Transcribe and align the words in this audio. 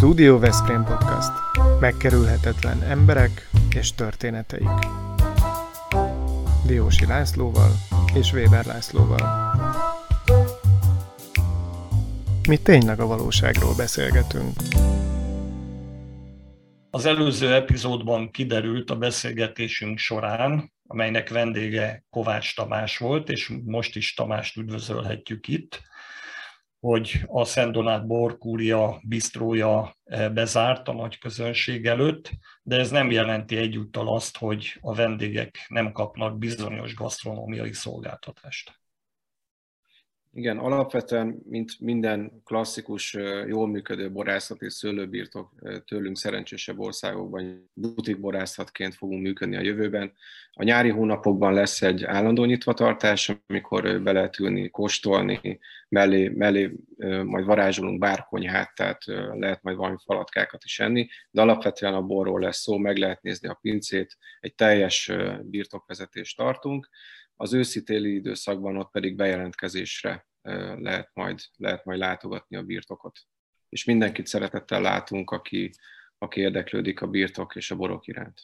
Studio 0.00 0.38
Veszprém 0.38 0.84
Podcast. 0.84 1.30
Megkerülhetetlen 1.80 2.82
emberek 2.82 3.48
és 3.74 3.94
történeteik. 3.94 4.68
Diósi 6.66 7.06
Lászlóval 7.06 7.70
és 8.14 8.32
Weber 8.32 8.64
Lászlóval. 8.64 9.54
Mi 12.48 12.56
tényleg 12.56 13.00
a 13.00 13.06
valóságról 13.06 13.74
beszélgetünk. 13.76 14.52
Az 16.90 17.06
előző 17.06 17.54
epizódban 17.54 18.30
kiderült 18.30 18.90
a 18.90 18.96
beszélgetésünk 18.96 19.98
során, 19.98 20.72
amelynek 20.86 21.28
vendége 21.28 22.04
Kovács 22.10 22.54
Tamás 22.54 22.98
volt, 22.98 23.30
és 23.30 23.52
most 23.64 23.96
is 23.96 24.14
Tamást 24.14 24.56
üdvözölhetjük 24.56 25.48
itt, 25.48 25.80
hogy 26.80 27.24
a 27.26 27.44
Szent 27.44 27.72
Donát 27.72 28.06
Borkúria 28.06 29.00
bistrója 29.02 29.96
eh, 30.04 30.30
bezárt 30.30 30.88
a 30.88 30.92
nagy 30.92 31.18
közönség 31.18 31.86
előtt, 31.86 32.30
de 32.62 32.76
ez 32.76 32.90
nem 32.90 33.10
jelenti 33.10 33.56
egyúttal 33.56 34.14
azt, 34.14 34.36
hogy 34.36 34.78
a 34.80 34.94
vendégek 34.94 35.64
nem 35.68 35.92
kapnak 35.92 36.38
bizonyos 36.38 36.94
gasztronómiai 36.94 37.72
szolgáltatást. 37.72 38.79
Igen, 40.32 40.58
alapvetően, 40.58 41.42
mint 41.48 41.80
minden 41.80 42.42
klasszikus, 42.44 43.16
jól 43.46 43.68
működő 43.68 44.12
borászat 44.12 44.62
és 44.62 44.72
szőlőbirtok 44.72 45.52
tőlünk 45.86 46.16
szerencsésebb 46.16 46.78
országokban 46.78 47.70
butikborászatként 47.74 48.94
fogunk 48.94 49.22
működni 49.22 49.56
a 49.56 49.60
jövőben. 49.60 50.12
A 50.52 50.62
nyári 50.62 50.88
hónapokban 50.88 51.52
lesz 51.52 51.82
egy 51.82 52.04
állandó 52.04 52.44
nyitvatartás, 52.44 53.32
amikor 53.46 54.02
be 54.02 54.12
lehet 54.12 54.38
ülni, 54.38 54.68
kóstolni, 54.68 55.58
mellé, 55.88 56.28
mellé 56.28 56.72
majd 57.24 57.44
varázsolunk 57.44 57.98
bárkonyhát, 57.98 58.74
tehát 58.74 59.04
lehet 59.32 59.62
majd 59.62 59.76
valami 59.76 59.96
falatkákat 60.04 60.64
is 60.64 60.80
enni, 60.80 61.08
de 61.30 61.40
alapvetően 61.40 61.94
a 61.94 62.02
borról 62.02 62.40
lesz 62.40 62.60
szó, 62.60 62.76
meg 62.76 62.96
lehet 62.96 63.22
nézni 63.22 63.48
a 63.48 63.58
pincét, 63.60 64.16
egy 64.40 64.54
teljes 64.54 65.12
birtokvezetést 65.42 66.36
tartunk 66.36 66.88
az 67.40 67.52
őszi-téli 67.52 68.14
időszakban 68.14 68.76
ott 68.76 68.90
pedig 68.90 69.16
bejelentkezésre 69.16 70.26
lehet 70.78 71.10
majd, 71.12 71.40
lehet 71.56 71.84
majd 71.84 71.98
látogatni 71.98 72.56
a 72.56 72.62
birtokot. 72.62 73.18
És 73.68 73.84
mindenkit 73.84 74.26
szeretettel 74.26 74.80
látunk, 74.80 75.30
aki, 75.30 75.70
aki 76.18 76.40
érdeklődik 76.40 77.00
a 77.00 77.06
birtok 77.06 77.56
és 77.56 77.70
a 77.70 77.76
borok 77.76 78.06
iránt. 78.06 78.40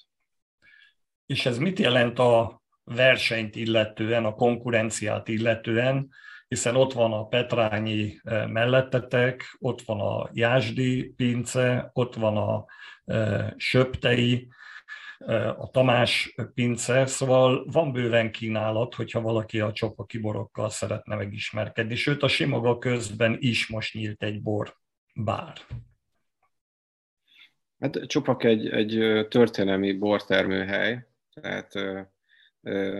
És 1.27 1.47
ez 1.47 1.58
mit 1.58 1.78
jelent 1.78 2.19
a 2.19 2.62
versenyt 2.84 3.56
illetően, 3.56 4.25
a 4.25 4.34
konkurenciát 4.34 5.28
illetően, 5.28 6.10
hiszen 6.48 6.77
ott 6.77 6.92
van 6.92 7.12
a 7.12 7.27
Petrányi 7.27 8.20
mellettetek, 8.47 9.56
ott 9.58 9.83
van 9.83 10.00
a 10.00 10.31
Jásdi 10.33 11.12
pince, 11.16 11.91
ott 11.92 12.14
van 12.14 12.36
a 12.36 12.64
Söptei, 13.56 14.48
a 15.56 15.70
Tamás 15.70 16.34
pince, 16.55 17.06
szóval 17.06 17.67
van 17.70 17.92
bőven 17.92 18.31
kínálat, 18.31 18.95
hogyha 18.95 19.20
valaki 19.20 19.61
a 19.61 19.72
csopa 19.72 20.05
kiborokkal 20.05 20.70
szeretne 20.70 21.17
megismerkedni, 21.17 21.95
sőt 21.95 22.22
a 22.22 22.28
Simoga 22.28 22.78
közben 22.78 23.37
is 23.41 23.67
most 23.67 23.94
nyílt 23.94 24.22
egy 24.22 24.42
bor 24.42 24.77
bár. 25.14 25.59
Hát 27.78 28.06
Csopak 28.06 28.44
egy, 28.44 28.69
egy 28.69 29.27
történelmi 29.28 29.92
bortermőhely, 29.92 31.06
tehát 31.33 31.72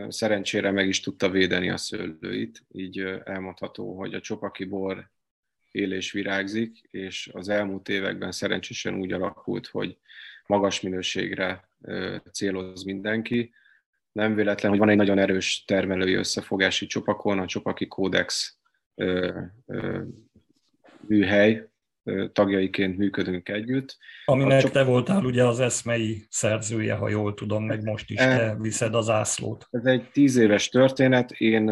szerencsére 0.09 0.71
meg 0.71 0.89
is 0.89 1.01
tudta 1.01 1.31
védeni 1.31 1.71
a 1.71 1.77
szőlőit, 1.77 2.65
így 2.73 3.01
elmondható, 3.25 3.97
hogy 3.99 4.15
a 4.15 4.21
csopaki 4.21 4.65
bor 4.65 5.11
él 5.71 5.93
és 5.93 6.13
virágzik, 6.13 6.79
és 6.91 7.31
az 7.33 7.49
elmúlt 7.49 7.89
években 7.89 8.33
szerencsésen 8.33 8.95
úgy 8.95 9.13
alakult, 9.13 9.67
hogy 9.67 9.99
magas 10.47 10.81
minőségre 10.81 11.66
céloz 12.33 12.85
mindenki. 12.85 13.55
Nem 14.13 14.35
véletlen, 14.35 14.71
hogy 14.71 14.81
van 14.81 14.89
egy 14.89 14.97
nagyon 14.97 15.19
erős 15.19 15.65
termelői 15.65 16.15
összefogási 16.15 16.87
csopakon, 16.87 17.39
a 17.39 17.47
Csopaki 17.47 17.87
Kódex 17.87 18.59
műhely 21.07 21.69
tagjaiként 22.33 22.99
működünk 22.99 23.49
együtt. 23.49 23.97
Aminek 24.25 24.61
csop... 24.61 24.73
te 24.73 24.83
voltál 24.83 25.25
ugye 25.25 25.45
az 25.45 25.61
eszmei 25.61 26.27
szerzője, 26.29 26.95
ha 26.95 27.09
jól 27.09 27.35
tudom, 27.35 27.65
meg 27.65 27.85
most 27.85 28.11
is 28.11 28.17
te 28.17 28.25
e- 28.25 28.57
viszed 28.61 28.95
az 28.95 29.09
ászlót. 29.09 29.69
Ez 29.71 29.85
egy 29.85 30.11
tíz 30.11 30.37
éves 30.37 30.69
történet, 30.69 31.31
én 31.31 31.71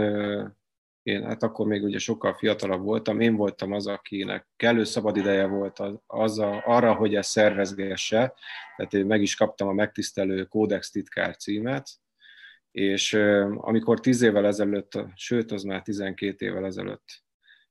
én 1.04 1.24
hát 1.24 1.42
akkor 1.42 1.66
még 1.66 1.82
ugye 1.82 1.98
sokkal 1.98 2.34
fiatalabb 2.34 2.82
voltam, 2.82 3.20
én 3.20 3.36
voltam 3.36 3.72
az, 3.72 3.86
akinek 3.86 4.46
kellő 4.56 4.84
szabadideje 4.84 5.46
volt 5.46 5.78
az, 5.78 5.94
az 6.06 6.38
a, 6.38 6.62
arra, 6.66 6.94
hogy 6.94 7.14
ezt 7.14 7.30
szervezgesse, 7.30 8.34
tehát 8.76 8.94
én 8.94 9.06
meg 9.06 9.22
is 9.22 9.36
kaptam 9.36 9.68
a 9.68 9.72
megtisztelő 9.72 10.44
Kódex 10.44 10.90
titkár 10.90 11.36
címet, 11.36 11.88
és 12.70 13.12
amikor 13.54 14.00
tíz 14.00 14.22
évvel 14.22 14.46
ezelőtt, 14.46 14.98
sőt, 15.14 15.52
az 15.52 15.62
már 15.62 15.82
12 15.82 16.46
évvel 16.46 16.64
ezelőtt 16.64 17.22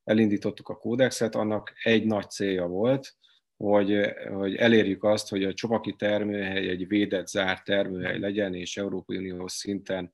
elindítottuk 0.03 0.69
a 0.69 0.77
kódexet, 0.77 1.35
annak 1.35 1.73
egy 1.83 2.05
nagy 2.05 2.29
célja 2.29 2.65
volt, 2.65 3.15
hogy, 3.57 4.13
hogy 4.33 4.55
elérjük 4.55 5.03
azt, 5.03 5.29
hogy 5.29 5.43
a 5.43 5.53
csopaki 5.53 5.95
termőhely 5.95 6.69
egy 6.69 6.87
védett, 6.87 7.27
zárt 7.27 7.63
termőhely 7.63 8.19
legyen, 8.19 8.53
és 8.53 8.77
Európai 8.77 9.17
Unió 9.17 9.47
szinten 9.47 10.11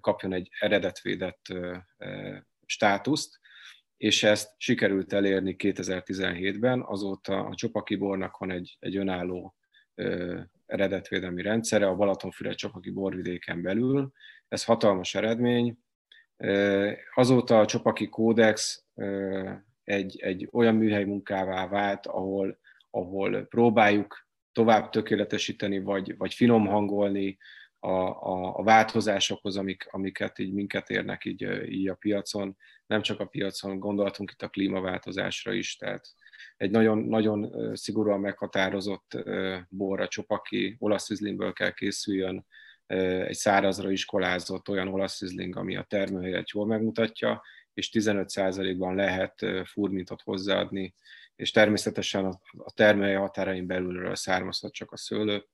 kapjon 0.00 0.32
egy 0.32 0.48
eredetvédett 0.58 1.42
státuszt, 2.68 3.38
és 3.96 4.22
ezt 4.22 4.54
sikerült 4.56 5.12
elérni 5.12 5.56
2017-ben, 5.58 6.82
azóta 6.86 7.44
a 7.44 7.54
Csopaki 7.54 7.96
bornak 7.96 8.36
van 8.36 8.50
egy, 8.50 8.76
egy 8.80 8.96
önálló 8.96 9.54
ö, 9.94 10.40
eredetvédelmi 10.66 11.42
rendszere 11.42 11.86
a 11.86 11.94
Balatonfüred 11.94 12.54
Csopaki 12.54 12.90
borvidéken 12.90 13.62
belül. 13.62 14.12
Ez 14.48 14.64
hatalmas 14.64 15.14
eredmény. 15.14 15.78
Azóta 17.14 17.60
a 17.60 17.66
Csopaki 17.66 18.08
Kódex 18.08 18.84
egy, 19.84 20.20
egy 20.20 20.48
olyan 20.52 20.74
műhely 20.74 21.04
munkává 21.04 21.68
vált, 21.68 22.06
ahol, 22.06 22.58
ahol 22.90 23.42
próbáljuk 23.42 24.26
tovább 24.52 24.90
tökéletesíteni, 24.90 25.78
vagy, 25.78 26.16
vagy 26.16 26.34
finom 26.34 26.66
hangolni 26.66 27.38
a, 27.80 27.88
a, 27.88 28.58
a 28.58 28.62
változásokhoz, 28.62 29.56
amik, 29.56 29.86
amiket 29.90 30.38
így 30.38 30.52
minket 30.52 30.90
érnek 30.90 31.24
így, 31.24 31.70
így 31.70 31.88
a 31.88 31.94
piacon. 31.94 32.56
Nem 32.86 33.02
csak 33.02 33.20
a 33.20 33.26
piacon, 33.26 33.78
gondoltunk 33.78 34.30
itt 34.30 34.42
a 34.42 34.48
klímaváltozásra 34.48 35.52
is, 35.52 35.76
tehát 35.76 36.08
egy 36.56 36.70
nagyon, 36.70 36.98
nagyon 36.98 37.70
szigorúan 37.76 38.20
meghatározott 38.20 39.18
borra 39.68 40.08
csopaki 40.08 40.76
olasz 40.78 41.10
üzlingből 41.10 41.52
kell 41.52 41.72
készüljön, 41.72 42.46
egy 42.86 43.36
szárazra 43.36 43.90
iskolázott 43.90 44.68
olyan 44.68 44.88
olasz 44.88 45.20
üzling, 45.22 45.56
ami 45.56 45.76
a 45.76 45.82
termőhelyet 45.82 46.50
jól 46.50 46.66
megmutatja, 46.66 47.42
és 47.74 47.90
15%-ban 47.92 48.94
lehet 48.94 49.46
furmintot 49.64 50.22
hozzáadni, 50.22 50.94
és 51.36 51.50
természetesen 51.50 52.24
a 52.58 52.72
termőhely 52.74 53.14
határain 53.14 53.66
belülről 53.66 54.14
származhat 54.14 54.72
csak 54.72 54.92
a 54.92 54.96
szőlő 54.96 55.44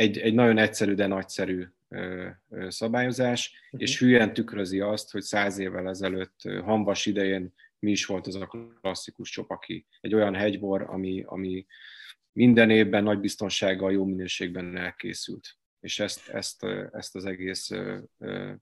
egy, 0.00 0.18
egy 0.18 0.34
nagyon 0.34 0.58
egyszerű, 0.58 0.94
de 0.94 1.06
nagyszerű 1.06 1.64
szabályozás, 2.68 3.52
uh-huh. 3.64 3.80
és 3.80 3.98
hülyen 3.98 4.32
tükrözi 4.32 4.80
azt, 4.80 5.10
hogy 5.10 5.22
száz 5.22 5.58
évvel 5.58 5.88
ezelőtt 5.88 6.40
hamvas 6.42 7.06
idején 7.06 7.52
mi 7.78 7.90
is 7.90 8.06
volt 8.06 8.26
az 8.26 8.34
a 8.34 8.46
klasszikus 8.80 9.30
csopaki. 9.30 9.86
Egy 10.00 10.14
olyan 10.14 10.34
hegybor, 10.34 10.82
ami, 10.82 11.22
ami 11.26 11.66
minden 12.32 12.70
évben 12.70 13.02
nagy 13.02 13.20
biztonsággal, 13.20 13.92
jó 13.92 14.04
minőségben 14.04 14.76
elkészült. 14.76 15.56
És 15.80 15.98
ezt, 15.98 16.28
ezt, 16.28 16.64
ezt 16.92 17.16
az 17.16 17.24
egész 17.24 17.70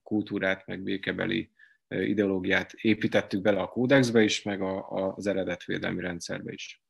kultúrát, 0.03 0.67
meg 0.67 0.81
békebeli 0.81 1.51
ideológiát 1.87 2.73
építettük 2.73 3.41
bele 3.41 3.59
a 3.59 3.67
kódexbe 3.67 4.23
is, 4.23 4.43
meg 4.43 4.61
a, 4.61 4.77
a, 4.77 5.13
az 5.15 5.27
eredetvédelmi 5.27 6.01
rendszerbe 6.01 6.51
is 6.51 6.81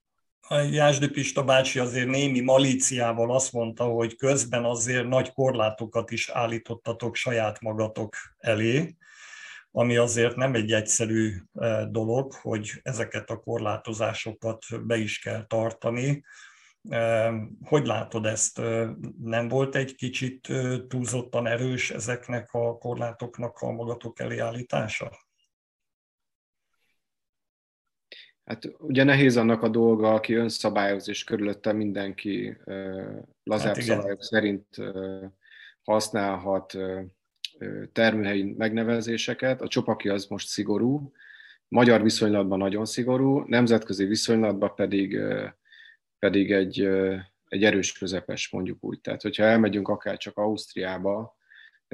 a 0.47 0.55
Jásdi 0.55 1.09
Pista 1.09 1.43
bácsi 1.43 1.79
azért 1.79 2.07
némi 2.07 2.39
malíciával 2.39 3.33
azt 3.33 3.51
mondta, 3.51 3.83
hogy 3.83 4.15
közben 4.15 4.65
azért 4.65 5.07
nagy 5.07 5.33
korlátokat 5.33 6.11
is 6.11 6.29
állítottatok 6.29 7.15
saját 7.15 7.61
magatok 7.61 8.15
elé, 8.37 8.95
ami 9.71 9.97
azért 9.97 10.35
nem 10.35 10.53
egy 10.53 10.71
egyszerű 10.71 11.35
e, 11.53 11.85
dolog, 11.85 12.33
hogy 12.33 12.71
ezeket 12.83 13.29
a 13.29 13.39
korlátozásokat 13.39 14.85
be 14.85 14.97
is 14.97 15.19
kell 15.19 15.45
tartani. 15.45 16.23
E, 16.89 17.31
hogy 17.63 17.85
látod 17.85 18.25
ezt? 18.25 18.59
E, 18.59 18.89
nem 19.23 19.47
volt 19.47 19.75
egy 19.75 19.95
kicsit 19.95 20.47
túlzottan 20.87 21.47
erős 21.47 21.91
ezeknek 21.91 22.53
a 22.53 22.77
korlátoknak 22.77 23.57
a 23.59 23.71
magatok 23.71 24.19
elé 24.19 24.37
állítása? 24.37 25.28
Hát 28.49 28.71
ugye 28.77 29.03
nehéz 29.03 29.37
annak 29.37 29.63
a 29.63 29.67
dolga, 29.67 30.13
aki 30.13 30.33
önszabályoz, 30.33 31.09
és 31.09 31.23
körülötte 31.23 31.73
mindenki 31.73 32.57
lazább 33.43 33.75
hát 33.75 33.81
szabályok 33.81 34.23
szerint 34.23 34.65
használhat 35.83 36.77
termőhelyi 37.91 38.53
megnevezéseket. 38.57 39.61
A 39.61 39.67
csopaki 39.67 40.09
az 40.09 40.25
most 40.25 40.47
szigorú, 40.47 41.11
magyar 41.67 42.01
viszonylatban 42.01 42.57
nagyon 42.57 42.85
szigorú, 42.85 43.43
nemzetközi 43.47 44.05
viszonylatban 44.05 44.75
pedig, 44.75 45.19
pedig 46.19 46.51
egy, 46.51 46.89
egy 47.47 47.63
erős 47.63 47.97
közepes, 47.97 48.49
mondjuk 48.49 48.77
úgy. 48.83 49.01
Tehát, 49.01 49.21
hogyha 49.21 49.43
elmegyünk 49.43 49.87
akár 49.87 50.17
csak 50.17 50.37
Ausztriába, 50.37 51.37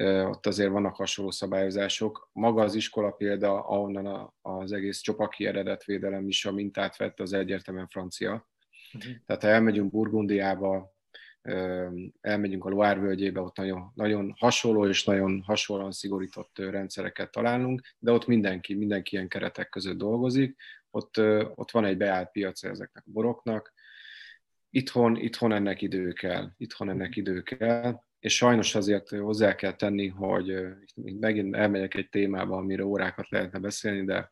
ott 0.03 0.45
azért 0.45 0.71
vannak 0.71 0.95
hasonló 0.95 1.31
szabályozások. 1.31 2.29
Maga 2.33 2.61
az 2.61 2.75
iskola 2.75 3.11
példa, 3.11 3.65
ahonnan 3.65 4.33
az 4.41 4.71
egész 4.71 4.99
csopaki 4.99 5.45
eredetvédelem 5.45 6.27
is 6.27 6.45
a 6.45 6.51
mintát 6.51 6.97
vett, 6.97 7.19
az 7.19 7.33
egyértelműen 7.33 7.87
francia. 7.87 8.49
Uh-huh. 8.93 9.11
Tehát 9.25 9.41
ha 9.41 9.47
elmegyünk 9.47 9.91
Burgundiába, 9.91 10.93
elmegyünk 12.21 12.65
a 12.65 12.69
Loire 12.69 12.99
völgyébe, 12.99 13.41
ott 13.41 13.57
nagyon, 13.57 13.91
nagyon 13.93 14.33
hasonló 14.37 14.87
és 14.87 15.03
nagyon 15.03 15.41
hasonlóan 15.41 15.91
szigorított 15.91 16.57
rendszereket 16.57 17.31
találunk, 17.31 17.81
de 17.99 18.11
ott 18.11 18.25
mindenki, 18.25 18.73
mindenki 18.73 19.15
ilyen 19.15 19.27
keretek 19.27 19.69
között 19.69 19.97
dolgozik, 19.97 20.55
ott, 20.89 21.17
ott 21.55 21.71
van 21.71 21.85
egy 21.85 21.97
beállt 21.97 22.31
piac 22.31 22.63
ezeknek 22.63 23.03
a 23.05 23.11
boroknak, 23.11 23.73
itthon, 24.69 25.15
itthon 25.15 25.51
ennek 25.51 25.81
idő 25.81 26.11
kell, 26.11 26.49
itthon 26.57 26.89
ennek 26.89 27.15
idő 27.15 27.41
kell, 27.41 27.99
és 28.25 28.35
sajnos 28.35 28.75
azért 28.75 29.09
hozzá 29.09 29.55
kell 29.55 29.73
tenni, 29.73 30.07
hogy 30.07 30.57
megint 31.19 31.55
elmegyek 31.55 31.93
egy 31.93 32.09
témába, 32.09 32.57
amire 32.57 32.85
órákat 32.85 33.29
lehetne 33.29 33.59
beszélni, 33.59 34.05
de 34.05 34.31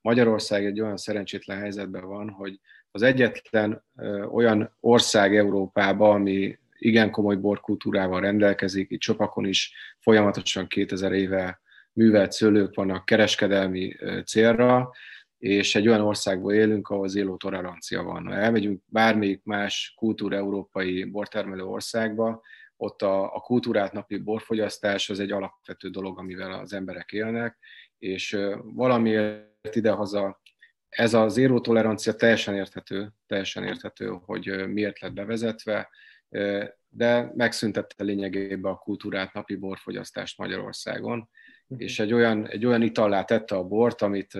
Magyarország 0.00 0.64
egy 0.64 0.80
olyan 0.80 0.96
szerencsétlen 0.96 1.58
helyzetben 1.58 2.06
van, 2.06 2.28
hogy 2.30 2.60
az 2.90 3.02
egyetlen 3.02 3.84
olyan 4.32 4.76
ország 4.80 5.36
Európában, 5.36 6.14
ami 6.14 6.58
igen 6.78 7.10
komoly 7.10 7.36
borkultúrával 7.36 8.20
rendelkezik, 8.20 8.90
itt 8.90 9.00
Csopakon 9.00 9.44
is 9.44 9.74
folyamatosan 9.98 10.66
2000 10.66 11.12
éve 11.12 11.60
művelt 11.92 12.32
szőlők 12.32 12.74
vannak 12.74 13.04
kereskedelmi 13.04 13.96
célra, 14.26 14.90
és 15.38 15.74
egy 15.74 15.88
olyan 15.88 16.00
országból 16.00 16.52
élünk, 16.52 16.88
ahol 16.88 17.04
az 17.04 17.14
élő 17.14 17.34
tolerancia 17.36 18.02
van. 18.02 18.26
Ha 18.26 18.34
elmegyünk 18.34 18.82
bármelyik 18.86 19.40
más 19.42 19.94
kultúra 19.96 20.36
európai 20.36 21.04
bortermelő 21.04 21.62
országba, 21.64 22.42
ott 22.76 23.02
a, 23.02 23.34
a 23.34 23.40
kultúrát 23.40 23.92
napi 23.92 24.18
borfogyasztás 24.18 25.10
az 25.10 25.20
egy 25.20 25.32
alapvető 25.32 25.88
dolog, 25.88 26.18
amivel 26.18 26.52
az 26.52 26.72
emberek 26.72 27.12
élnek, 27.12 27.58
és 27.98 28.38
valamiért 28.62 29.76
idehaza 29.76 30.42
ez 30.88 31.14
az 31.14 31.32
zéró 31.32 31.60
tolerancia 31.60 32.14
teljesen 32.14 32.54
érthető, 32.54 33.12
teljesen 33.26 33.64
érthető, 33.64 34.18
hogy 34.24 34.68
miért 34.68 35.00
lett 35.00 35.12
bevezetve, 35.12 35.90
de 36.88 37.32
megszüntette 37.34 38.04
lényegében 38.04 38.72
a 38.72 38.76
kultúrát, 38.76 39.32
napi 39.32 39.56
borfogyasztást 39.56 40.38
Magyarországon, 40.38 41.28
mhm. 41.66 41.80
és 41.80 42.00
egy 42.00 42.12
olyan, 42.12 42.48
egy 42.48 42.66
olyan 42.66 42.82
itallá 42.82 43.24
tette 43.24 43.54
a 43.54 43.64
bort, 43.64 44.02
amit 44.02 44.38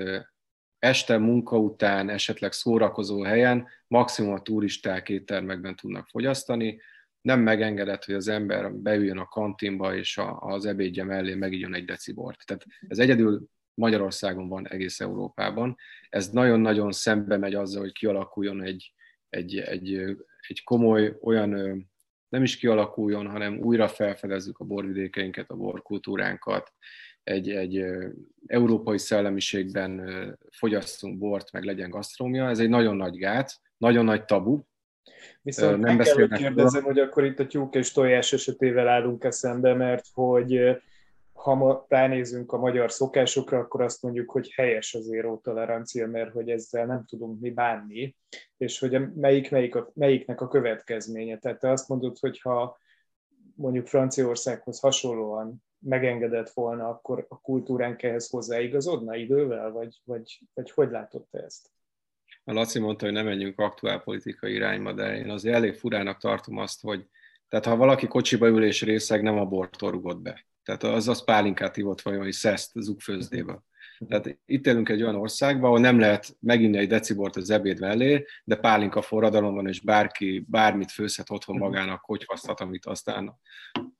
este 0.79 1.19
munka 1.19 1.59
után, 1.59 2.09
esetleg 2.09 2.53
szórakozó 2.53 3.23
helyen 3.23 3.69
maximum 3.87 4.33
a 4.33 4.43
turisták 4.43 5.09
éttermekben 5.09 5.77
tudnak 5.77 6.07
fogyasztani, 6.07 6.81
nem 7.25 7.41
megengedett, 7.41 8.05
hogy 8.05 8.15
az 8.15 8.29
ember 8.29 8.73
beüljön 8.75 9.19
a 9.19 9.29
kantinba, 9.29 9.97
és 9.97 10.21
az 10.39 10.67
ebédje 10.67 11.05
mellé 11.05 11.35
megígyon 11.35 11.75
egy 11.75 11.85
decibort. 11.85 12.47
Tehát 12.47 12.65
ez 12.89 12.99
egyedül 12.99 13.49
Magyarországon 13.75 14.49
van 14.49 14.69
egész 14.69 15.01
Európában. 15.01 15.77
Ez 16.09 16.31
nagyon-nagyon 16.31 16.93
szembe 16.93 17.37
megy 17.37 17.55
azzal, 17.55 17.81
hogy 17.81 17.93
kialakuljon 17.93 18.63
egy, 18.63 18.93
egy, 19.29 19.59
egy, 19.59 19.95
egy 20.49 20.63
komoly 20.65 21.17
olyan, 21.23 21.51
nem 22.29 22.43
is 22.43 22.57
kialakuljon, 22.57 23.27
hanem 23.27 23.59
újra 23.59 23.89
felfedezzük 23.89 24.59
a 24.59 24.65
borvidékeinket, 24.65 25.51
a 25.51 25.57
borkultúránkat, 25.57 26.73
egy, 27.23 27.51
egy 27.51 27.85
európai 28.47 28.99
szellemiségben 28.99 30.03
fogyasszunk 30.51 31.19
bort, 31.19 31.53
meg 31.53 31.65
legyen 31.65 31.91
gasztrómia. 31.91 32.49
Ez 32.49 32.59
egy 32.59 32.69
nagyon 32.69 32.97
nagy 32.97 33.17
gát, 33.17 33.61
nagyon 33.77 34.05
nagy 34.05 34.25
tabu, 34.25 34.63
Viszont 35.43 35.81
nem 35.81 35.97
meg 35.97 36.07
kell, 36.07 36.15
hogy 36.15 36.39
kérdezem, 36.39 36.83
hogy 36.83 36.99
akkor 36.99 37.25
itt 37.25 37.39
a 37.39 37.47
tyúk 37.47 37.75
és 37.75 37.93
tojás 37.93 38.33
esetével 38.33 38.89
állunk 38.89 39.25
eszembe, 39.25 39.75
mert 39.75 40.07
hogy 40.13 40.79
ha 41.33 41.55
ma 41.55 41.85
ránézünk 41.89 42.53
a 42.53 42.59
magyar 42.59 42.93
szokásokra, 42.93 43.59
akkor 43.59 43.83
azt 43.83 44.03
mondjuk, 44.03 44.31
hogy 44.31 44.53
helyes 44.53 44.95
az 44.95 45.13
éró 45.13 45.37
tolerancia, 45.37 46.07
mert 46.07 46.33
hogy 46.33 46.51
ezzel 46.51 46.87
nem 46.87 47.05
tudunk 47.05 47.41
mi 47.41 47.51
bánni, 47.51 48.17
és 48.57 48.79
hogy 48.79 49.15
melyik, 49.15 49.51
melyik 49.51 49.75
a, 49.75 49.91
melyiknek 49.95 50.41
a 50.41 50.49
következménye. 50.49 51.39
Tehát 51.39 51.59
te 51.59 51.71
azt 51.71 51.89
mondod, 51.89 52.19
hogy 52.19 52.41
ha 52.41 52.79
mondjuk 53.55 53.87
Franciaországhoz 53.87 54.81
hasonlóan 54.81 55.65
megengedett 55.79 56.51
volna, 56.51 56.89
akkor 56.89 57.27
a 57.29 57.41
kultúránk 57.41 58.03
ehhez 58.03 58.31
hozzáigazodna 58.31 59.15
idővel, 59.15 59.71
vagy, 59.71 60.01
vagy, 60.05 60.41
vagy 60.55 60.71
hogy 60.71 60.91
látod 60.91 61.27
te 61.31 61.39
ezt? 61.39 61.71
A 62.45 62.53
Laci 62.53 62.79
mondta, 62.79 63.05
hogy 63.05 63.15
nem 63.15 63.25
menjünk 63.25 63.59
aktuál 63.59 64.01
politikai 64.01 64.53
irányba, 64.53 64.93
de 64.93 65.17
én 65.17 65.31
azért 65.31 65.55
elég 65.55 65.75
furának 65.75 66.19
tartom 66.19 66.59
azt, 66.59 66.81
hogy 66.81 67.07
tehát 67.49 67.65
ha 67.65 67.77
valaki 67.77 68.07
kocsiba 68.07 68.49
ül 68.49 68.65
és 68.65 68.83
részeg, 68.83 69.23
nem 69.23 69.39
a 69.39 69.45
bort 69.45 69.81
rugott 69.81 70.21
be. 70.21 70.47
Tehát 70.63 70.83
az 70.83 71.09
az 71.09 71.25
pálinkát 71.25 71.77
ivott 71.77 72.01
vagy, 72.01 72.17
hogy 72.17 72.33
szeszt 72.33 72.73
zugfőzdébe. 72.75 73.63
Tehát 74.09 74.39
itt 74.47 74.67
élünk 74.67 74.89
egy 74.89 75.03
olyan 75.03 75.15
országban, 75.15 75.65
ahol 75.65 75.81
nem 75.81 75.99
lehet 75.99 76.37
meginni 76.41 76.79
egy 76.79 76.89
decibort 76.89 77.37
az 77.37 77.51
ebéd 77.51 77.81
mellé, 77.81 78.25
de 78.45 78.57
pálinka 78.57 79.03
forradalom 79.03 79.55
van, 79.55 79.69
és 79.69 79.81
bárki 79.81 80.47
bármit 80.49 80.91
főzhet 80.91 81.31
otthon 81.31 81.57
mhm. 81.57 81.65
magának, 81.65 82.01
hogy 82.05 82.25
hasztat, 82.27 82.61
amit 82.61 82.87
aztán 82.87 83.39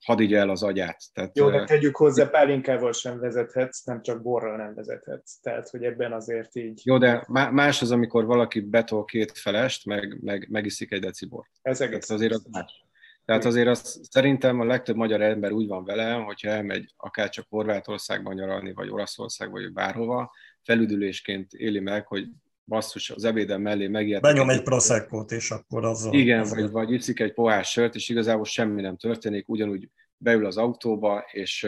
hadigja 0.05 0.39
el 0.39 0.49
az 0.49 0.63
agyát. 0.63 1.03
Tehát, 1.13 1.37
Jó, 1.37 1.49
de 1.49 1.63
tegyük 1.63 1.95
hozzá, 1.95 2.29
pálinkával 2.29 2.91
sem 2.91 3.19
vezethetsz, 3.19 3.83
nem 3.83 4.01
csak 4.01 4.21
borral 4.21 4.57
nem 4.57 4.73
vezethetsz. 4.73 5.39
Tehát, 5.41 5.69
hogy 5.69 5.83
ebben 5.83 6.13
azért 6.13 6.55
így... 6.55 6.81
Jó, 6.83 6.97
de 6.97 7.25
más 7.27 7.81
az, 7.81 7.91
amikor 7.91 8.25
valaki 8.25 8.59
betol 8.59 9.05
két 9.05 9.37
felest, 9.37 9.85
meg, 9.85 10.17
meg 10.21 10.47
megiszik 10.49 10.91
egy 10.91 11.01
decibort. 11.01 11.49
Ez 11.61 11.81
egész. 11.81 12.05
Tehát 12.05 12.23
azért 12.23 12.33
az 12.33 12.45
más. 12.51 12.84
Tehát 13.25 13.45
azért 13.45 13.67
azt 13.67 14.03
szerintem 14.03 14.59
a 14.59 14.65
legtöbb 14.65 14.95
magyar 14.95 15.21
ember 15.21 15.51
úgy 15.51 15.67
van 15.67 15.83
vele, 15.83 16.13
hogyha 16.13 16.49
elmegy 16.49 16.93
akár 16.97 17.29
csak 17.29 17.45
Horvátországban 17.49 18.33
nyaralni, 18.33 18.73
vagy 18.73 18.89
Olaszországba, 18.89 19.59
vagy 19.59 19.73
bárhova, 19.73 20.31
felüdülésként 20.61 21.53
éli 21.53 21.79
meg, 21.79 22.07
hogy 22.07 22.27
basszus, 22.65 23.09
az 23.09 23.23
ebédem 23.23 23.61
mellé 23.61 23.87
megijedt. 23.87 24.21
Benyom 24.21 24.49
egy 24.49 24.63
proszekkót, 24.63 25.31
és 25.31 25.51
akkor 25.51 25.85
az. 25.85 26.07
Igen, 26.11 26.39
az 26.39 26.53
vagy, 26.53 26.71
vagy 26.71 26.91
iszik 26.91 27.19
egy 27.19 27.33
pohás 27.33 27.71
sört, 27.71 27.95
és 27.95 28.09
igazából 28.09 28.45
semmi 28.45 28.81
nem 28.81 28.97
történik, 28.97 29.49
ugyanúgy 29.49 29.89
beül 30.17 30.45
az 30.45 30.57
autóba, 30.57 31.25
és 31.31 31.67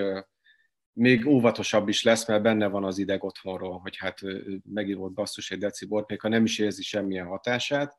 még 0.94 1.27
óvatosabb 1.27 1.88
is 1.88 2.03
lesz, 2.03 2.27
mert 2.27 2.42
benne 2.42 2.68
van 2.68 2.83
az 2.83 2.98
ideg 2.98 3.24
otthonról, 3.24 3.80
hogy 3.80 3.98
hát 3.98 4.19
megívott 4.74 5.13
basszus 5.13 5.51
egy 5.51 5.60
decibort, 5.60 6.10
még 6.10 6.21
ha 6.21 6.27
nem 6.27 6.44
is 6.44 6.60
érzi 6.60 6.83
semmilyen 6.83 7.25
hatását, 7.25 7.98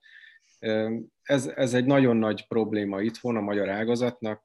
ez, 1.22 1.46
ez 1.46 1.74
egy 1.74 1.86
nagyon 1.86 2.16
nagy 2.16 2.46
probléma 2.46 3.00
itthon 3.00 3.36
a 3.36 3.40
magyar 3.40 3.68
ágazatnak. 3.68 4.42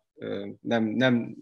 Nem, 0.62 0.84
nem, 0.84 1.36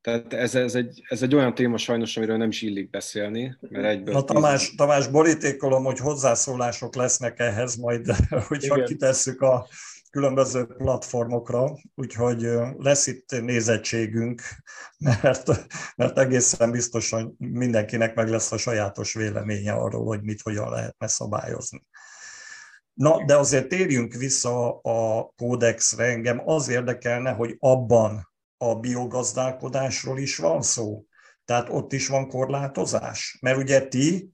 tehát 0.00 0.32
ez, 0.32 0.54
ez, 0.54 0.74
egy, 0.74 1.02
ez 1.08 1.22
egy 1.22 1.34
olyan 1.34 1.54
téma 1.54 1.76
sajnos, 1.76 2.16
amiről 2.16 2.36
nem 2.36 2.48
is 2.48 2.62
illik 2.62 2.90
beszélni. 2.90 3.56
Mert 3.60 3.86
egyből 3.86 4.14
Na 4.14 4.24
Tamás, 4.24 4.74
Tamás, 4.74 5.08
borítékolom, 5.08 5.84
hogy 5.84 5.98
hozzászólások 5.98 6.94
lesznek 6.94 7.38
ehhez 7.38 7.76
majd, 7.76 8.06
hogyha 8.48 8.74
Igen. 8.74 8.86
kitesszük 8.86 9.40
a 9.40 9.66
különböző 10.10 10.66
platformokra, 10.66 11.78
úgyhogy 11.94 12.48
lesz 12.78 13.06
itt 13.06 13.40
nézettségünk, 13.40 14.42
mert, 15.22 15.66
mert 15.96 16.18
egészen 16.18 16.70
biztosan 16.70 17.34
mindenkinek 17.38 18.14
meg 18.14 18.28
lesz 18.28 18.52
a 18.52 18.58
sajátos 18.58 19.14
véleménye 19.14 19.72
arról, 19.72 20.04
hogy 20.04 20.22
mit 20.22 20.40
hogyan 20.40 20.70
lehetne 20.70 21.06
szabályozni. 21.06 21.86
Na, 22.96 23.24
de 23.24 23.36
azért 23.36 23.68
térjünk 23.68 24.12
vissza 24.12 24.78
a 24.78 25.32
kódexre. 25.36 26.04
Engem 26.04 26.48
az 26.48 26.68
érdekelne, 26.68 27.30
hogy 27.30 27.56
abban 27.58 28.32
a 28.56 28.74
biogazdálkodásról 28.74 30.18
is 30.18 30.36
van 30.36 30.62
szó. 30.62 31.04
Tehát 31.44 31.68
ott 31.68 31.92
is 31.92 32.08
van 32.08 32.28
korlátozás. 32.28 33.38
Mert 33.40 33.58
ugye 33.58 33.88
ti 33.88 34.30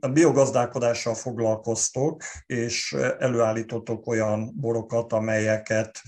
a 0.00 0.08
biogazdálkodással 0.12 1.14
foglalkoztok, 1.14 2.22
és 2.46 2.92
előállítotok 3.18 4.06
olyan 4.06 4.52
borokat, 4.54 5.12
amelyeket 5.12 6.00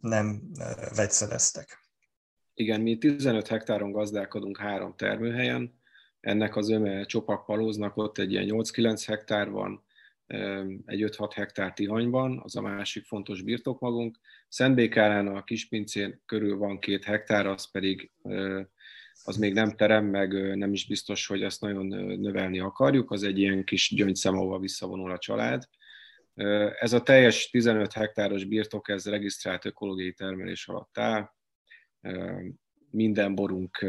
nem 0.00 0.42
vegyszereztek. 0.94 1.78
Igen, 2.54 2.80
mi 2.80 2.98
15 2.98 3.48
hektáron 3.48 3.92
gazdálkodunk 3.92 4.58
három 4.58 4.94
termőhelyen, 4.96 5.82
ennek 6.24 6.56
az 6.56 6.70
öme 6.70 7.04
Csopak-Palóznak 7.04 7.96
ott 7.96 8.18
egy 8.18 8.32
ilyen 8.32 8.46
8-9 8.48 9.02
hektár 9.06 9.50
van, 9.50 9.84
egy 10.86 11.04
5-6 11.06 11.30
hektár 11.34 11.72
Tihanyban, 11.72 12.40
az 12.42 12.56
a 12.56 12.60
másik 12.60 13.04
fontos 13.04 13.42
birtokmagunk. 13.42 14.18
Szentbékárán 14.48 15.26
a 15.26 15.44
Kispincén 15.44 16.22
körül 16.26 16.56
van 16.56 16.78
két 16.78 17.04
hektár, 17.04 17.46
az 17.46 17.70
pedig 17.70 18.10
az 19.24 19.36
még 19.36 19.52
nem 19.52 19.70
terem, 19.70 20.04
meg 20.04 20.56
nem 20.56 20.72
is 20.72 20.86
biztos, 20.86 21.26
hogy 21.26 21.42
ezt 21.42 21.60
nagyon 21.60 21.86
növelni 22.20 22.58
akarjuk, 22.58 23.10
az 23.10 23.22
egy 23.22 23.38
ilyen 23.38 23.64
kis 23.64 23.94
gyöngyszem, 23.94 24.34
ahova 24.34 24.58
visszavonul 24.58 25.10
a 25.10 25.18
család. 25.18 25.62
Ez 26.80 26.92
a 26.92 27.02
teljes 27.02 27.50
15 27.50 27.92
hektáros 27.92 28.44
birtok, 28.44 28.88
ez 28.88 29.06
regisztrált 29.06 29.64
ökológiai 29.64 30.12
termelés 30.12 30.68
alatt 30.68 30.98
áll 30.98 31.30
minden 32.90 33.34
borunk 33.34 33.84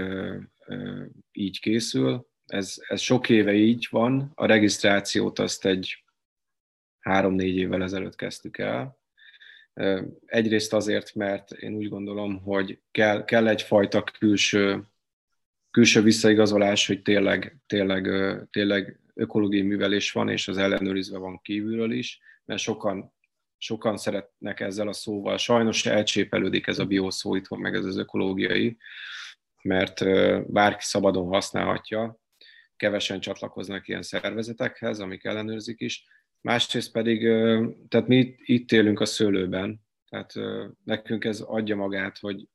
így 1.31 1.59
készül. 1.59 2.27
Ez, 2.45 2.75
ez 2.87 3.01
sok 3.01 3.29
éve 3.29 3.53
így 3.53 3.87
van. 3.89 4.31
A 4.35 4.45
regisztrációt 4.45 5.39
azt 5.39 5.65
egy 5.65 6.03
három-négy 6.99 7.55
évvel 7.55 7.83
ezelőtt 7.83 8.15
kezdtük 8.15 8.57
el. 8.57 8.99
Egyrészt 10.25 10.73
azért, 10.73 11.15
mert 11.15 11.51
én 11.51 11.73
úgy 11.73 11.89
gondolom, 11.89 12.41
hogy 12.41 12.79
kell, 12.91 13.25
kell 13.25 13.47
egyfajta 13.47 14.03
külső, 14.03 14.83
külső 15.71 16.01
visszaigazolás, 16.01 16.87
hogy 16.87 17.01
tényleg, 17.01 17.57
tényleg, 17.67 18.09
tényleg 18.51 18.99
ökológiai 19.13 19.61
művelés 19.61 20.11
van, 20.11 20.29
és 20.29 20.47
az 20.47 20.57
ellenőrizve 20.57 21.17
van 21.17 21.41
kívülről 21.41 21.91
is, 21.91 22.19
mert 22.45 22.61
sokan, 22.61 23.13
sokan 23.57 23.97
szeretnek 23.97 24.59
ezzel 24.59 24.87
a 24.87 24.93
szóval. 24.93 25.37
Sajnos 25.37 25.85
elcsépelődik 25.85 26.67
ez 26.67 26.79
a 26.79 26.85
bioszó 26.85 27.35
itthon, 27.35 27.59
meg 27.59 27.75
ez 27.75 27.85
az 27.85 27.97
ökológiai, 27.97 28.77
mert 29.65 30.05
bárki 30.51 30.83
szabadon 30.83 31.27
használhatja, 31.27 32.19
kevesen 32.75 33.19
csatlakoznak 33.19 33.87
ilyen 33.87 34.01
szervezetekhez, 34.01 34.99
amik 34.99 35.23
ellenőrzik 35.23 35.81
is. 35.81 36.07
Másrészt 36.41 36.91
pedig, 36.91 37.21
tehát 37.87 38.07
mi 38.07 38.35
itt 38.37 38.71
élünk 38.71 38.99
a 38.99 39.05
szőlőben, 39.05 39.81
tehát 40.09 40.33
nekünk 40.83 41.23
ez 41.23 41.39
adja 41.39 41.75
magát, 41.75 42.17
hogy 42.17 42.47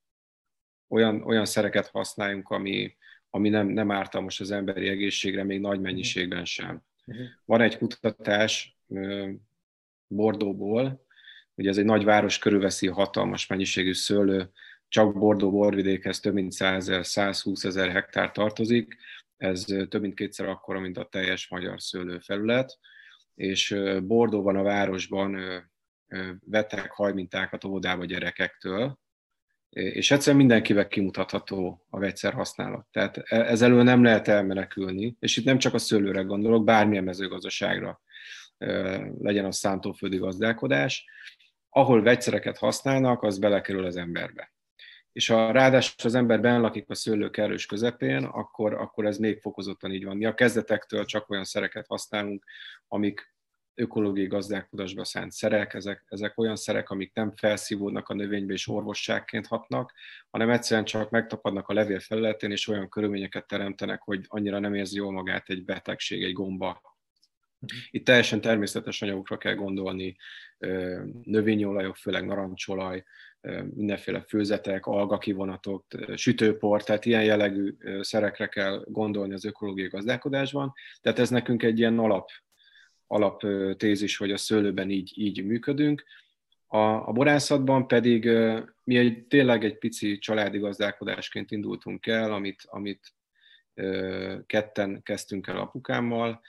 olyan, 0.88 1.22
olyan 1.22 1.44
szereket 1.44 1.86
használjunk, 1.86 2.48
ami, 2.48 2.96
ami 3.30 3.48
nem, 3.48 3.66
nem 3.66 3.90
ártalmas 3.90 4.40
az 4.40 4.50
emberi 4.50 4.88
egészségre, 4.88 5.44
még 5.44 5.60
nagy 5.60 5.80
mennyiségben 5.80 6.44
sem. 6.44 6.82
Uh-huh. 7.06 7.26
Van 7.44 7.60
egy 7.60 7.78
kutatás 7.78 8.78
Bordóból, 10.06 11.06
ugye 11.54 11.68
ez 11.68 11.78
egy 11.78 11.84
nagy 11.84 12.04
város 12.04 12.38
körülveszi 12.38 12.86
hatalmas 12.86 13.46
mennyiségű 13.46 13.92
szőlő, 13.92 14.50
csak 14.90 15.18
Bordó 15.18 15.50
borvidékhez 15.50 16.20
több 16.20 16.34
mint 16.34 16.52
100 16.52 16.90
120 17.02 17.64
ezer 17.64 17.90
hektár 17.90 18.32
tartozik, 18.32 18.96
ez 19.36 19.64
több 19.64 20.00
mint 20.00 20.14
kétszer 20.14 20.48
akkora, 20.48 20.80
mint 20.80 20.98
a 20.98 21.04
teljes 21.04 21.48
magyar 21.48 21.80
szőlőfelület, 21.80 22.78
és 23.34 23.76
Bordóban, 24.02 24.56
a 24.56 24.62
városban 24.62 25.38
vettek 26.44 26.90
hajmintákat 26.90 27.64
óvodába 27.64 28.04
gyerekektől, 28.04 28.98
és 29.68 30.10
egyszerűen 30.10 30.36
mindenkivel 30.36 30.88
kimutatható 30.88 31.86
a 31.90 31.98
vegyszer 31.98 32.32
használat. 32.32 32.86
Tehát 32.90 33.16
e, 33.16 33.36
ez 33.36 33.62
elől 33.62 33.82
nem 33.82 34.02
lehet 34.02 34.28
elmenekülni, 34.28 35.16
és 35.18 35.36
itt 35.36 35.44
nem 35.44 35.58
csak 35.58 35.74
a 35.74 35.78
szőlőre 35.78 36.20
gondolok, 36.20 36.64
bármilyen 36.64 37.04
mezőgazdaságra 37.04 38.00
legyen 39.18 39.44
a 39.44 39.52
szántóföldi 39.52 40.16
gazdálkodás, 40.16 41.04
ahol 41.68 42.02
vegyszereket 42.02 42.58
használnak, 42.58 43.22
az 43.22 43.38
belekerül 43.38 43.84
az 43.84 43.96
emberbe. 43.96 44.52
És 45.12 45.26
ha 45.26 45.50
ráadásul 45.50 45.94
az 46.04 46.14
ember 46.14 46.40
benn 46.40 46.60
lakik 46.60 46.90
a 46.90 46.94
szőlők 46.94 47.36
erős 47.36 47.66
közepén, 47.66 48.24
akkor, 48.24 48.74
akkor 48.74 49.06
ez 49.06 49.18
még 49.18 49.40
fokozottan 49.40 49.92
így 49.92 50.04
van. 50.04 50.16
Mi 50.16 50.24
a 50.24 50.34
kezdetektől 50.34 51.04
csak 51.04 51.30
olyan 51.30 51.44
szereket 51.44 51.86
használunk, 51.86 52.44
amik 52.88 53.34
ökológiai 53.74 54.26
gazdálkodásba 54.26 55.04
szánt 55.04 55.32
szerek, 55.32 55.74
ezek, 55.74 56.04
ezek 56.08 56.38
olyan 56.38 56.56
szerek, 56.56 56.90
amik 56.90 57.14
nem 57.14 57.32
felszívódnak 57.36 58.08
a 58.08 58.14
növénybe 58.14 58.52
és 58.52 58.68
orvosságként 58.68 59.46
hatnak, 59.46 59.92
hanem 60.30 60.50
egyszerűen 60.50 60.84
csak 60.84 61.10
megtapadnak 61.10 61.68
a 61.68 61.72
levél 61.72 62.00
felületén, 62.00 62.50
és 62.50 62.68
olyan 62.68 62.88
körülményeket 62.88 63.46
teremtenek, 63.46 64.02
hogy 64.02 64.24
annyira 64.28 64.58
nem 64.58 64.74
érzi 64.74 64.96
jól 64.96 65.12
magát 65.12 65.48
egy 65.48 65.64
betegség, 65.64 66.24
egy 66.24 66.32
gomba. 66.32 66.89
Itt 67.90 68.04
teljesen 68.04 68.40
természetes 68.40 69.02
anyagokra 69.02 69.38
kell 69.38 69.54
gondolni, 69.54 70.16
növényolajok, 71.22 71.96
főleg 71.96 72.26
narancsolaj, 72.26 73.04
mindenféle 73.74 74.24
főzetek, 74.28 74.86
algakivonatok, 74.86 75.86
sütőpor, 76.14 76.84
tehát 76.84 77.04
ilyen 77.04 77.24
jellegű 77.24 77.76
szerekre 78.00 78.46
kell 78.46 78.84
gondolni 78.88 79.34
az 79.34 79.44
ökológiai 79.44 79.88
gazdálkodásban. 79.88 80.72
Tehát 81.00 81.18
ez 81.18 81.30
nekünk 81.30 81.62
egy 81.62 81.78
ilyen 81.78 81.98
alap 81.98 82.30
alaptézis, 83.06 84.16
hogy 84.16 84.32
a 84.32 84.36
szőlőben 84.36 84.90
így, 84.90 85.12
így 85.14 85.44
működünk. 85.44 86.04
A, 86.66 86.78
a 86.78 87.12
borászatban 87.12 87.86
pedig 87.86 88.30
mi 88.84 88.96
egy, 88.96 89.26
tényleg 89.26 89.64
egy 89.64 89.78
pici 89.78 90.18
családi 90.18 90.58
gazdálkodásként 90.58 91.50
indultunk 91.50 92.06
el, 92.06 92.32
amit, 92.32 92.62
amit 92.66 93.14
ketten 94.46 95.02
kezdtünk 95.02 95.46
el 95.46 95.56
apukámmal, 95.56 96.40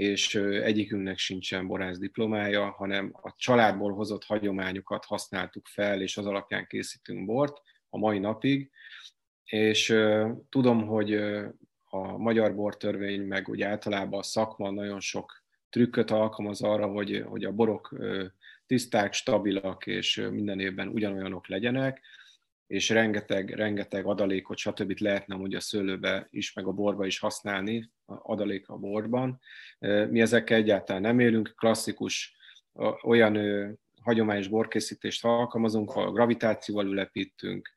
és 0.00 0.34
egyikünknek 0.62 1.18
sincsen 1.18 1.66
borász 1.66 1.98
diplomája, 1.98 2.70
hanem 2.70 3.10
a 3.22 3.34
családból 3.36 3.94
hozott 3.94 4.24
hagyományokat 4.24 5.04
használtuk 5.04 5.66
fel, 5.66 6.02
és 6.02 6.16
az 6.16 6.26
alapján 6.26 6.66
készítünk 6.66 7.26
bort 7.26 7.60
a 7.88 7.98
mai 7.98 8.18
napig. 8.18 8.70
És 9.44 9.94
tudom, 10.48 10.86
hogy 10.86 11.14
a 11.84 12.16
magyar 12.16 12.54
bortörvény, 12.54 13.20
meg 13.22 13.48
úgy 13.48 13.62
általában 13.62 14.18
a 14.18 14.22
szakma 14.22 14.70
nagyon 14.70 15.00
sok 15.00 15.44
trükköt 15.70 16.10
alkalmaz 16.10 16.62
arra, 16.62 16.86
hogy, 16.86 17.24
hogy 17.26 17.44
a 17.44 17.52
borok 17.52 17.96
tiszták, 18.66 19.12
stabilak 19.12 19.86
és 19.86 20.28
minden 20.30 20.60
évben 20.60 20.88
ugyanolyanok 20.88 21.48
legyenek, 21.48 22.00
és 22.70 22.88
rengeteg, 22.88 23.50
rengeteg 23.50 24.06
adalékot, 24.06 24.56
stb. 24.56 24.98
lehetne 24.98 25.36
úgy 25.36 25.54
a 25.54 25.60
szőlőbe 25.60 26.26
is, 26.30 26.52
meg 26.52 26.66
a 26.66 26.72
borba 26.72 27.06
is 27.06 27.18
használni, 27.18 27.90
adalék 28.06 28.68
a 28.68 28.76
borban. 28.76 29.40
Mi 30.08 30.20
ezekkel 30.20 30.56
egyáltalán 30.56 31.02
nem 31.02 31.18
élünk, 31.18 31.52
klasszikus 31.56 32.36
olyan 33.02 33.38
hagyományos 34.02 34.48
borkészítést 34.48 35.24
alkalmazunk, 35.24 35.90
ha 35.90 36.12
gravitációval 36.12 36.86
ülepítünk, 36.86 37.70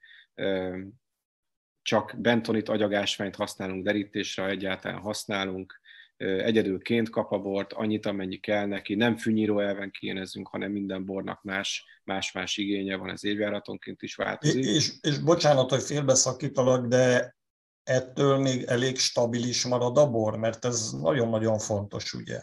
csak 1.81 2.15
bentonit 2.17 2.69
agyagásványt 2.69 3.35
használunk 3.35 3.83
derítésre, 3.83 4.45
egyáltalán 4.45 5.00
használunk, 5.00 5.79
egyedülként 6.24 7.10
kap 7.10 7.32
a 7.32 7.39
bort, 7.39 7.74
annyit, 7.74 8.06
amennyi 8.06 8.38
kell 8.38 8.65
neki, 8.65 8.96
nem 8.96 9.15
fűnyíró 9.18 9.60
elven 9.60 9.92
kénezünk, 9.92 10.48
hanem 10.48 10.72
minden 10.72 11.06
bornak 11.06 11.44
más, 11.44 11.86
más-más 12.03 12.58
igénye 12.58 12.96
van, 12.96 13.10
ez 13.10 13.25
évjáratonként 13.25 14.01
is 14.01 14.15
változik. 14.15 14.65
És, 14.65 14.94
és 15.01 15.20
bocsánat, 15.20 15.70
hogy 15.70 15.82
félbeszakítalak, 15.82 16.88
de 16.88 17.36
ettől 17.84 18.38
még 18.38 18.63
elég 18.63 18.98
stabilis 18.98 19.65
marad 19.65 19.98
a 19.98 20.10
bor, 20.10 20.38
mert 20.38 20.65
ez 20.65 20.92
nagyon-nagyon 20.92 21.58
fontos, 21.58 22.13
ugye? 22.13 22.42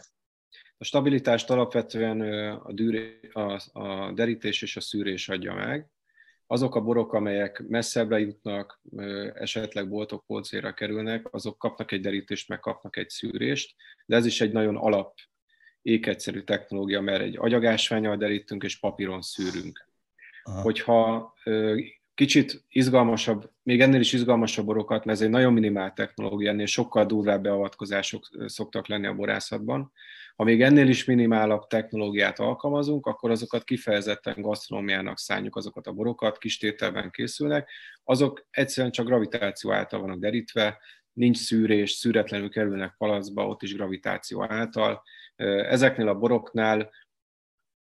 A 0.77 0.83
stabilitást 0.83 1.49
alapvetően 1.49 2.21
a, 2.51 2.73
dűré, 2.73 3.19
a, 3.31 3.79
a 3.79 4.11
derítés 4.11 4.61
és 4.61 4.75
a 4.75 4.81
szűrés 4.81 5.29
adja 5.29 5.53
meg, 5.53 5.89
azok 6.51 6.75
a 6.75 6.81
borok, 6.81 7.13
amelyek 7.13 7.63
messzebbre 7.67 8.19
jutnak, 8.19 8.81
esetleg 9.33 9.89
boltok 9.89 10.25
polcéra 10.25 10.73
kerülnek, 10.73 11.33
azok 11.33 11.57
kapnak 11.57 11.91
egy 11.91 12.01
derítést, 12.01 12.49
meg 12.49 12.59
kapnak 12.59 12.97
egy 12.97 13.09
szűrést, 13.09 13.75
de 14.05 14.15
ez 14.15 14.25
is 14.25 14.41
egy 14.41 14.51
nagyon 14.51 14.75
alap 14.75 15.13
ékegyszerű 15.81 16.41
technológia, 16.41 17.01
mert 17.01 17.21
egy 17.21 17.37
agyagásványal 17.37 18.17
derítünk 18.17 18.63
és 18.63 18.79
papíron 18.79 19.21
szűrünk. 19.21 19.89
Aha. 20.43 20.61
Hogyha 20.61 21.33
kicsit 22.13 22.63
izgalmasabb, 22.69 23.51
még 23.63 23.81
ennél 23.81 23.99
is 23.99 24.13
izgalmasabb 24.13 24.65
borokat, 24.65 25.05
mert 25.05 25.17
ez 25.17 25.25
egy 25.25 25.31
nagyon 25.31 25.53
minimál 25.53 25.93
technológia, 25.93 26.49
ennél 26.49 26.65
sokkal 26.65 27.05
durvább 27.05 27.43
beavatkozások 27.43 28.29
szoktak 28.45 28.87
lenni 28.87 29.07
a 29.07 29.15
borászatban. 29.15 29.91
Ha 30.35 30.43
még 30.43 30.61
ennél 30.61 30.87
is 30.87 31.05
minimálabb 31.05 31.67
technológiát 31.67 32.39
alkalmazunk, 32.39 33.05
akkor 33.05 33.31
azokat 33.31 33.63
kifejezetten 33.63 34.41
gasztronómiának 34.41 35.19
szálljuk 35.19 35.55
azokat 35.55 35.87
a 35.87 35.91
borokat, 35.91 36.37
kis 36.37 36.57
tételben 36.57 37.09
készülnek, 37.09 37.69
azok 38.03 38.45
egyszerűen 38.49 38.91
csak 38.91 39.05
gravitáció 39.05 39.71
által 39.71 39.99
vannak 39.99 40.19
derítve, 40.19 40.79
nincs 41.13 41.37
szűrés, 41.37 41.91
szűretlenül 41.91 42.49
kerülnek 42.49 42.95
palacba, 42.97 43.47
ott 43.47 43.61
is 43.61 43.75
gravitáció 43.75 44.43
által. 44.43 45.03
Ezeknél 45.35 46.07
a 46.07 46.15
boroknál 46.15 46.91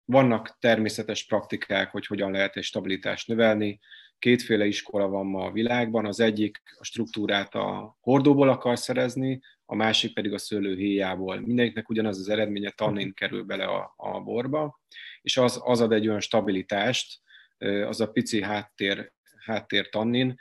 vannak 0.06 0.58
természetes 0.60 1.26
praktikák, 1.26 1.92
hogy 1.92 2.06
hogyan 2.06 2.32
lehet 2.32 2.56
egy 2.56 2.64
stabilitást 2.64 3.28
növelni. 3.28 3.80
Kétféle 4.20 4.66
iskola 4.66 5.08
van 5.08 5.26
ma 5.26 5.46
a 5.46 5.52
világban, 5.52 6.06
az 6.06 6.20
egyik 6.20 6.62
a 6.78 6.84
struktúrát 6.84 7.56
a 7.56 7.98
hordóból 8.00 8.50
akar 8.50 8.78
szerezni, 8.78 9.42
a 9.70 9.76
másik 9.76 10.14
pedig 10.14 10.34
a 10.34 10.38
szőlő 10.38 10.76
héjából. 10.76 11.40
Mindenkinek 11.40 11.90
ugyanaz 11.90 12.20
az 12.20 12.30
eredménye, 12.30 12.70
tannin 12.70 13.14
kerül 13.14 13.44
bele 13.44 13.66
a, 13.66 13.94
a 13.98 14.20
borba, 14.20 14.82
és 15.22 15.38
az, 15.38 15.62
az 15.64 15.82
ad 15.82 15.92
egy 15.92 16.08
olyan 16.08 16.20
stabilitást, 16.20 17.22
az 17.86 18.02
a 18.02 18.12
pici 18.12 18.42
háttér, 18.42 19.12
háttér 19.46 19.90
tannin, 19.90 20.36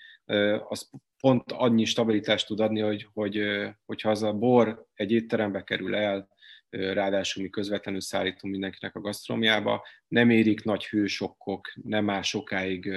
az 0.69 0.91
pont 1.21 1.53
annyi 1.53 1.85
stabilitást 1.85 2.47
tud 2.47 2.61
adni, 2.61 2.81
hogy, 2.81 3.09
hogy, 3.13 3.43
hogyha 3.85 4.11
az 4.11 4.23
a 4.23 4.33
bor 4.33 4.87
egy 4.95 5.13
étterembe 5.13 5.63
kerül 5.63 5.95
el, 5.95 6.29
ráadásul 6.71 7.43
mi 7.43 7.49
közvetlenül 7.49 8.01
szállítunk 8.01 8.53
mindenkinek 8.53 8.95
a 8.95 9.01
gasztronómiába, 9.01 9.87
nem 10.09 10.31
érik 10.31 10.65
nagy 10.65 10.87
hősokkok, 10.87 11.73
nem 11.83 12.11
áll 12.11 12.23
sokáig 12.23 12.93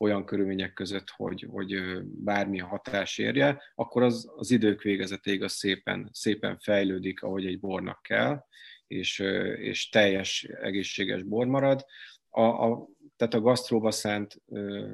olyan 0.00 0.24
körülmények 0.24 0.72
között, 0.72 1.10
hogy, 1.10 1.46
hogy 1.50 2.02
bármilyen 2.02 2.66
hatás 2.66 3.18
érje, 3.18 3.62
akkor 3.74 4.02
az, 4.02 4.32
az 4.36 4.50
idők 4.50 4.82
végezetéig 4.82 5.42
az 5.42 5.52
szépen, 5.52 6.08
szépen 6.12 6.58
fejlődik, 6.58 7.22
ahogy 7.22 7.46
egy 7.46 7.60
bornak 7.60 8.02
kell, 8.02 8.44
és, 8.86 9.18
és 9.56 9.88
teljes 9.88 10.42
egészséges 10.42 11.22
bor 11.22 11.46
marad. 11.46 11.84
A, 12.28 12.42
a, 12.42 12.88
tehát 13.16 13.34
a 13.34 13.40
gasztróba 13.40 13.90
szánt 13.90 14.42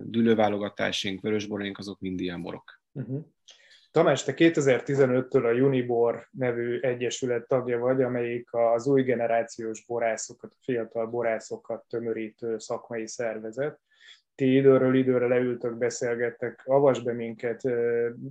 dülőválogatásink, 0.02 1.20
vörösboraink, 1.20 1.78
azok 1.78 2.00
mind 2.00 2.20
ilyen 2.20 2.42
borok. 2.42 2.80
Uh-huh. 2.92 3.24
Tamás, 3.90 4.24
te 4.24 4.32
2015-től 4.36 5.44
a 5.44 5.64
Unibor 5.64 6.28
nevű 6.30 6.78
egyesület 6.80 7.46
tagja 7.46 7.78
vagy, 7.78 8.02
amelyik 8.02 8.48
az 8.52 8.86
új 8.86 9.02
generációs 9.02 9.84
borászokat, 9.86 10.56
fiatal 10.60 11.06
borászokat 11.06 11.84
tömörítő 11.88 12.58
szakmai 12.58 13.06
szervezet. 13.06 13.80
Ti 14.36 14.56
időről 14.56 14.94
időre 14.94 15.26
leültök, 15.26 15.78
beszélgettek, 15.78 16.62
avasd 16.64 17.04
be 17.04 17.12
minket, 17.12 17.62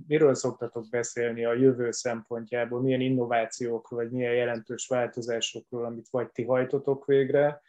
miről 0.06 0.34
szoktatok 0.34 0.88
beszélni 0.90 1.44
a 1.44 1.54
jövő 1.54 1.90
szempontjából, 1.90 2.80
milyen 2.80 3.00
innovációkról, 3.00 4.02
vagy 4.02 4.10
milyen 4.10 4.34
jelentős 4.34 4.86
változásokról, 4.86 5.84
amit 5.84 6.08
vagy 6.10 6.30
ti 6.30 6.44
hajtotok 6.44 7.06
végre, 7.06 7.62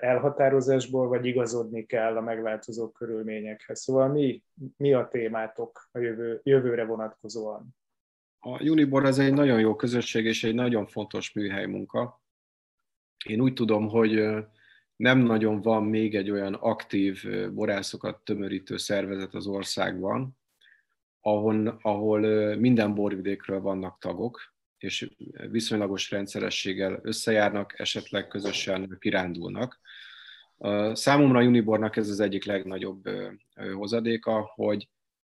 elhatározásból, 0.00 1.08
vagy 1.08 1.26
igazodni 1.26 1.86
kell 1.86 2.16
a 2.16 2.20
megváltozó 2.20 2.90
körülményekhez. 2.90 3.80
Szóval 3.80 4.08
mi, 4.08 4.42
mi 4.76 4.92
a 4.92 5.08
témátok 5.08 5.88
a 5.92 5.98
jövő, 5.98 6.40
jövőre 6.42 6.84
vonatkozóan? 6.84 7.76
A 8.38 8.62
Unibor 8.62 9.04
az 9.04 9.18
egy 9.18 9.32
nagyon 9.32 9.60
jó 9.60 9.76
közösség 9.76 10.24
és 10.24 10.44
egy 10.44 10.54
nagyon 10.54 10.86
fontos 10.86 11.32
műhely 11.32 11.66
munka. 11.66 12.22
Én 13.24 13.40
úgy 13.40 13.52
tudom, 13.52 13.88
hogy 13.88 14.14
nem 15.00 15.18
nagyon 15.18 15.60
van 15.60 15.84
még 15.84 16.14
egy 16.14 16.30
olyan 16.30 16.54
aktív 16.54 17.24
borászokat 17.52 18.20
tömörítő 18.24 18.76
szervezet 18.76 19.34
az 19.34 19.46
országban, 19.46 20.38
ahol, 21.20 21.78
ahol 21.82 22.20
minden 22.56 22.94
borvidékről 22.94 23.60
vannak 23.60 23.98
tagok, 23.98 24.40
és 24.78 25.10
viszonylagos 25.50 26.10
rendszerességgel 26.10 27.00
összejárnak, 27.02 27.80
esetleg 27.80 28.28
közösen 28.28 28.96
kirándulnak. 28.98 29.80
Számomra 30.92 31.38
a 31.38 31.44
Unibornak 31.44 31.96
ez 31.96 32.08
az 32.08 32.20
egyik 32.20 32.44
legnagyobb 32.44 33.02
hozadéka, 33.74 34.52
hogy 34.54 34.88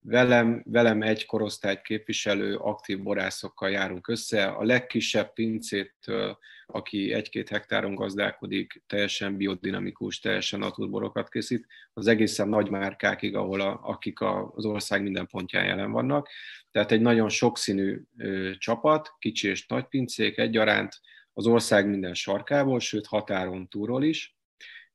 velem, 0.02 0.64
velem 0.66 1.02
egy 1.02 1.26
korosztályt 1.26 1.82
képviselő 1.82 2.56
aktív 2.56 3.02
borászokkal 3.02 3.70
járunk 3.70 4.08
össze. 4.08 4.46
A 4.46 4.64
legkisebb 4.64 5.34
pincétől, 5.34 6.38
aki 6.66 7.14
egy-két 7.14 7.50
hektáron 7.50 7.96
gazdálkodik, 7.96 8.84
teljesen 8.88 9.38
biodinamikus, 9.38 10.20
teljesen 10.20 10.60
naturborokat 10.60 11.30
készít, 11.30 11.68
az 11.94 12.08
egészen 12.08 12.50
nagy 12.50 12.70
márkákig, 12.70 13.36
ahol 13.36 13.62
a, 13.62 13.80
akik 13.84 14.20
a, 14.20 14.52
az 14.56 14.66
ország 14.66 15.02
minden 15.02 15.28
pontján 15.28 15.66
jelen 15.66 15.92
vannak. 15.92 16.30
Tehát 16.72 16.92
egy 16.92 17.02
nagyon 17.02 17.30
sokszínű 17.30 18.02
ö, 18.18 18.52
csapat, 18.58 19.16
kicsi 19.20 19.48
és 19.48 19.68
nagy 19.68 19.86
pincék 19.86 20.38
egyaránt, 20.38 21.00
az 21.34 21.48
ország 21.48 21.90
minden 21.90 22.14
sarkából, 22.14 22.80
sőt 22.80 23.06
határon 23.06 23.68
túról 23.68 24.04
is, 24.04 24.36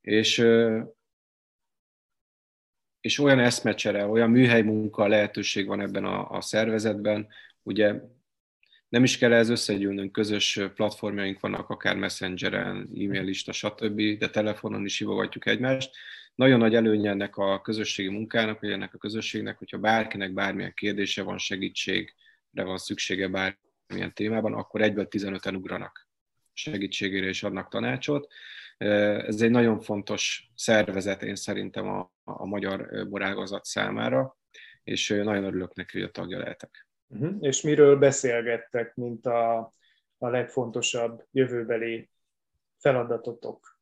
és 0.01 0.39
és 3.07 3.19
olyan 3.19 3.39
eszmecsere, 3.39 4.07
olyan 4.07 4.31
műhely 4.31 4.63
munka 4.63 5.07
lehetőség 5.07 5.67
van 5.67 5.81
ebben 5.81 6.05
a, 6.05 6.31
a 6.31 6.41
szervezetben, 6.41 7.29
ugye 7.63 7.95
nem 8.89 9.05
is 9.05 9.19
kell 9.19 9.33
ez 9.33 9.49
összegyűlnünk, 9.49 10.13
közös 10.13 10.61
platformjaink 10.75 11.41
vannak, 11.41 11.69
akár 11.69 11.97
messengeren, 11.97 12.77
e-mail 12.77 13.23
lista, 13.23 13.53
stb., 13.53 14.19
de 14.19 14.31
telefonon 14.31 14.85
is 14.85 14.99
hívogatjuk 14.99 15.47
egymást. 15.47 15.97
Nagyon 16.35 16.59
nagy 16.59 16.75
előnye 16.75 17.11
ennek 17.11 17.37
a 17.37 17.61
közösségi 17.61 18.09
munkának, 18.09 18.61
vagy 18.61 18.71
ennek 18.71 18.95
a 18.95 18.99
közösségnek, 18.99 19.59
hogyha 19.59 19.79
bárkinek 19.79 20.33
bármilyen 20.33 20.73
kérdése 20.75 21.23
van, 21.23 21.39
segítségre 21.39 22.65
van 22.65 22.79
szüksége 22.79 23.29
bármilyen 23.29 24.13
témában, 24.15 24.55
akkor 24.55 24.83
egyből 24.83 25.07
15-en 25.11 25.55
ugranak 25.55 26.09
segítségére 26.53 27.27
és 27.27 27.43
adnak 27.43 27.69
tanácsot. 27.69 28.33
Ez 28.77 29.41
egy 29.41 29.51
nagyon 29.51 29.81
fontos 29.81 30.51
szervezet, 30.55 31.23
én 31.23 31.35
szerintem 31.37 31.89
a, 31.89 32.15
a 32.29 32.47
magyar 32.47 33.07
borágazat 33.09 33.65
számára, 33.65 34.37
és 34.85 35.09
nagyon 35.09 35.45
örülök 35.45 35.75
neki, 35.75 35.99
hogy 35.99 36.09
a 36.09 36.11
tagja 36.11 36.39
lehetek. 36.39 36.87
Uh-huh. 37.09 37.37
És 37.41 37.61
miről 37.61 37.99
beszélgettek, 37.99 38.95
mint 38.95 39.27
a, 39.27 39.59
a 40.19 40.29
legfontosabb 40.29 41.25
jövőbeli 41.31 42.11
feladatotok? 42.79 43.79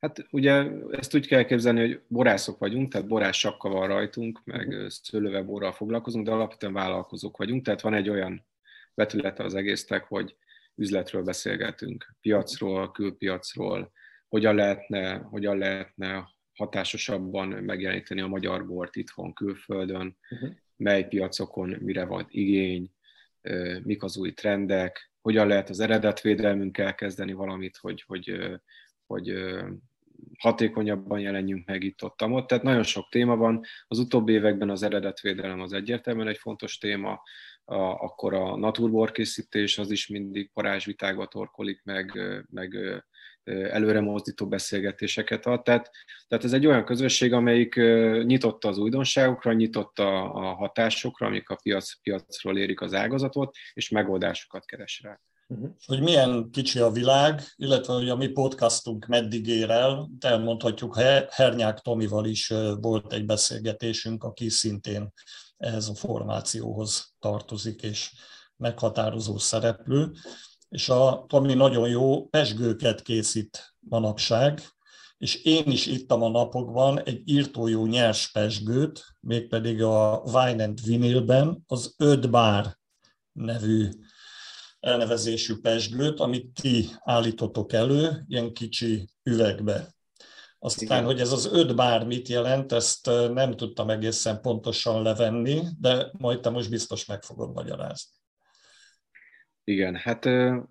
Hát 0.00 0.26
ugye 0.30 0.70
ezt 0.90 1.14
úgy 1.14 1.26
kell 1.26 1.44
képzelni, 1.44 1.80
hogy 1.80 2.02
borászok 2.08 2.58
vagyunk, 2.58 2.92
tehát 2.92 3.06
borás 3.06 3.38
sapka 3.38 3.68
van 3.68 3.88
rajtunk, 3.88 4.44
meg 4.44 4.68
uh-huh. 4.68 4.88
szőlővel 4.88 5.42
borral 5.42 5.72
foglalkozunk, 5.72 6.26
de 6.26 6.32
alapvetően 6.32 6.72
vállalkozók 6.72 7.36
vagyunk, 7.36 7.64
tehát 7.64 7.80
van 7.80 7.94
egy 7.94 8.08
olyan 8.08 8.46
vetülete 8.94 9.44
az 9.44 9.54
egésznek, 9.54 10.04
hogy 10.04 10.36
üzletről 10.74 11.22
beszélgetünk, 11.22 12.14
piacról, 12.20 12.90
külpiacról, 12.90 13.92
hogyan 14.28 14.54
lehetne, 14.54 15.16
hogyan 15.18 15.58
lehetne 15.58 16.34
hatásosabban 16.56 17.48
megjeleníteni 17.48 18.20
a 18.20 18.26
magyar 18.26 18.66
bort 18.66 18.96
itthon, 18.96 19.32
külföldön, 19.32 20.16
uh-huh. 20.30 20.50
mely 20.76 21.08
piacokon 21.08 21.76
mire 21.80 22.04
van 22.04 22.26
igény, 22.28 22.90
mik 23.82 24.02
az 24.02 24.16
új 24.16 24.32
trendek, 24.32 25.12
hogyan 25.20 25.46
lehet 25.46 25.68
az 25.68 25.80
eredetvédelmünkkel 25.80 26.94
kezdeni 26.94 27.32
valamit, 27.32 27.76
hogy, 27.76 28.04
hogy, 28.06 28.38
hogy 29.06 29.34
hatékonyabban 30.38 31.20
jelenjünk 31.20 31.66
meg 31.66 31.82
itt 31.82 32.02
ott, 32.02 32.22
ott. 32.22 32.46
Tehát 32.46 32.64
nagyon 32.64 32.82
sok 32.82 33.08
téma 33.08 33.36
van. 33.36 33.64
Az 33.86 33.98
utóbbi 33.98 34.32
években 34.32 34.70
az 34.70 34.82
eredetvédelem 34.82 35.60
az 35.60 35.72
egyértelműen 35.72 36.28
egy 36.28 36.38
fontos 36.38 36.78
téma, 36.78 37.22
a, 37.64 37.74
akkor 37.76 38.34
a 38.34 38.56
naturbor 38.56 39.12
készítés 39.12 39.78
az 39.78 39.90
is 39.90 40.08
mindig 40.08 40.50
parázsvitákba 40.52 41.26
torkolik, 41.26 41.82
meg, 41.84 42.18
meg 42.50 42.76
előre 43.46 44.00
mozdító 44.00 44.48
beszélgetéseket 44.48 45.46
ad. 45.46 45.62
Tehát, 45.62 45.90
tehát 46.28 46.44
ez 46.44 46.52
egy 46.52 46.66
olyan 46.66 46.84
közösség, 46.84 47.32
amelyik 47.32 47.74
nyitott 48.24 48.64
az 48.64 48.78
újdonságokra, 48.78 49.52
nyitott 49.52 49.98
a, 49.98 50.30
hatásokra, 50.54 51.26
amik 51.26 51.48
a 51.48 51.58
piac, 51.62 52.00
piacról 52.02 52.58
érik 52.58 52.80
az 52.80 52.94
ágazatot, 52.94 53.56
és 53.72 53.88
megoldásokat 53.88 54.64
keres 54.64 55.00
rá. 55.02 55.20
Uh-huh. 55.48 55.70
Hogy 55.86 56.00
milyen 56.00 56.50
kicsi 56.50 56.78
a 56.78 56.90
világ, 56.90 57.42
illetve 57.56 57.92
hogy 57.92 58.08
a 58.08 58.16
mi 58.16 58.28
podcastunk 58.28 59.06
meddig 59.06 59.46
ér 59.46 59.70
el, 59.70 60.10
elmondhatjuk, 60.20 60.98
Hernyák 61.30 61.78
Tomival 61.78 62.26
is 62.26 62.52
volt 62.80 63.12
egy 63.12 63.26
beszélgetésünk, 63.26 64.24
aki 64.24 64.48
szintén 64.48 65.12
ehhez 65.56 65.88
a 65.88 65.94
formációhoz 65.94 67.14
tartozik, 67.18 67.82
és 67.82 68.12
meghatározó 68.56 69.38
szereplő. 69.38 70.12
És 70.76 70.88
a 70.88 71.24
Tomi 71.28 71.54
nagyon 71.54 71.88
jó 71.88 72.26
pesgőket 72.26 73.02
készít 73.02 73.74
manapság, 73.78 74.62
és 75.18 75.34
én 75.34 75.70
is 75.70 75.86
ittam 75.86 76.22
a 76.22 76.28
napokban 76.28 77.02
egy 77.02 77.22
írtójó 77.24 77.86
nyers 77.86 78.30
pesgőt, 78.32 79.04
mégpedig 79.20 79.82
a 79.82 80.22
Wine 80.24 80.64
and 80.64 80.84
Vinylben 80.84 81.64
az 81.66 81.94
Öd 81.98 82.30
Bár 82.30 82.76
nevű 83.32 83.88
elnevezésű 84.80 85.54
pesgőt, 85.60 86.20
amit 86.20 86.60
ti 86.60 86.88
állítotok 87.00 87.72
elő, 87.72 88.24
ilyen 88.28 88.52
kicsi 88.52 89.08
üvegbe. 89.22 89.94
Aztán, 90.58 90.84
Igen. 90.84 91.04
hogy 91.04 91.20
ez 91.20 91.32
az 91.32 91.46
öt 91.52 91.74
bár 91.76 92.06
mit 92.06 92.28
jelent, 92.28 92.72
ezt 92.72 93.06
nem 93.32 93.56
tudtam 93.56 93.90
egészen 93.90 94.40
pontosan 94.40 95.02
levenni, 95.02 95.62
de 95.80 96.10
majd 96.18 96.40
te 96.40 96.50
most 96.50 96.70
biztos 96.70 97.04
meg 97.04 97.22
fogod 97.22 97.52
magyarázni. 97.52 98.15
Igen, 99.68 99.94
hát 99.94 100.28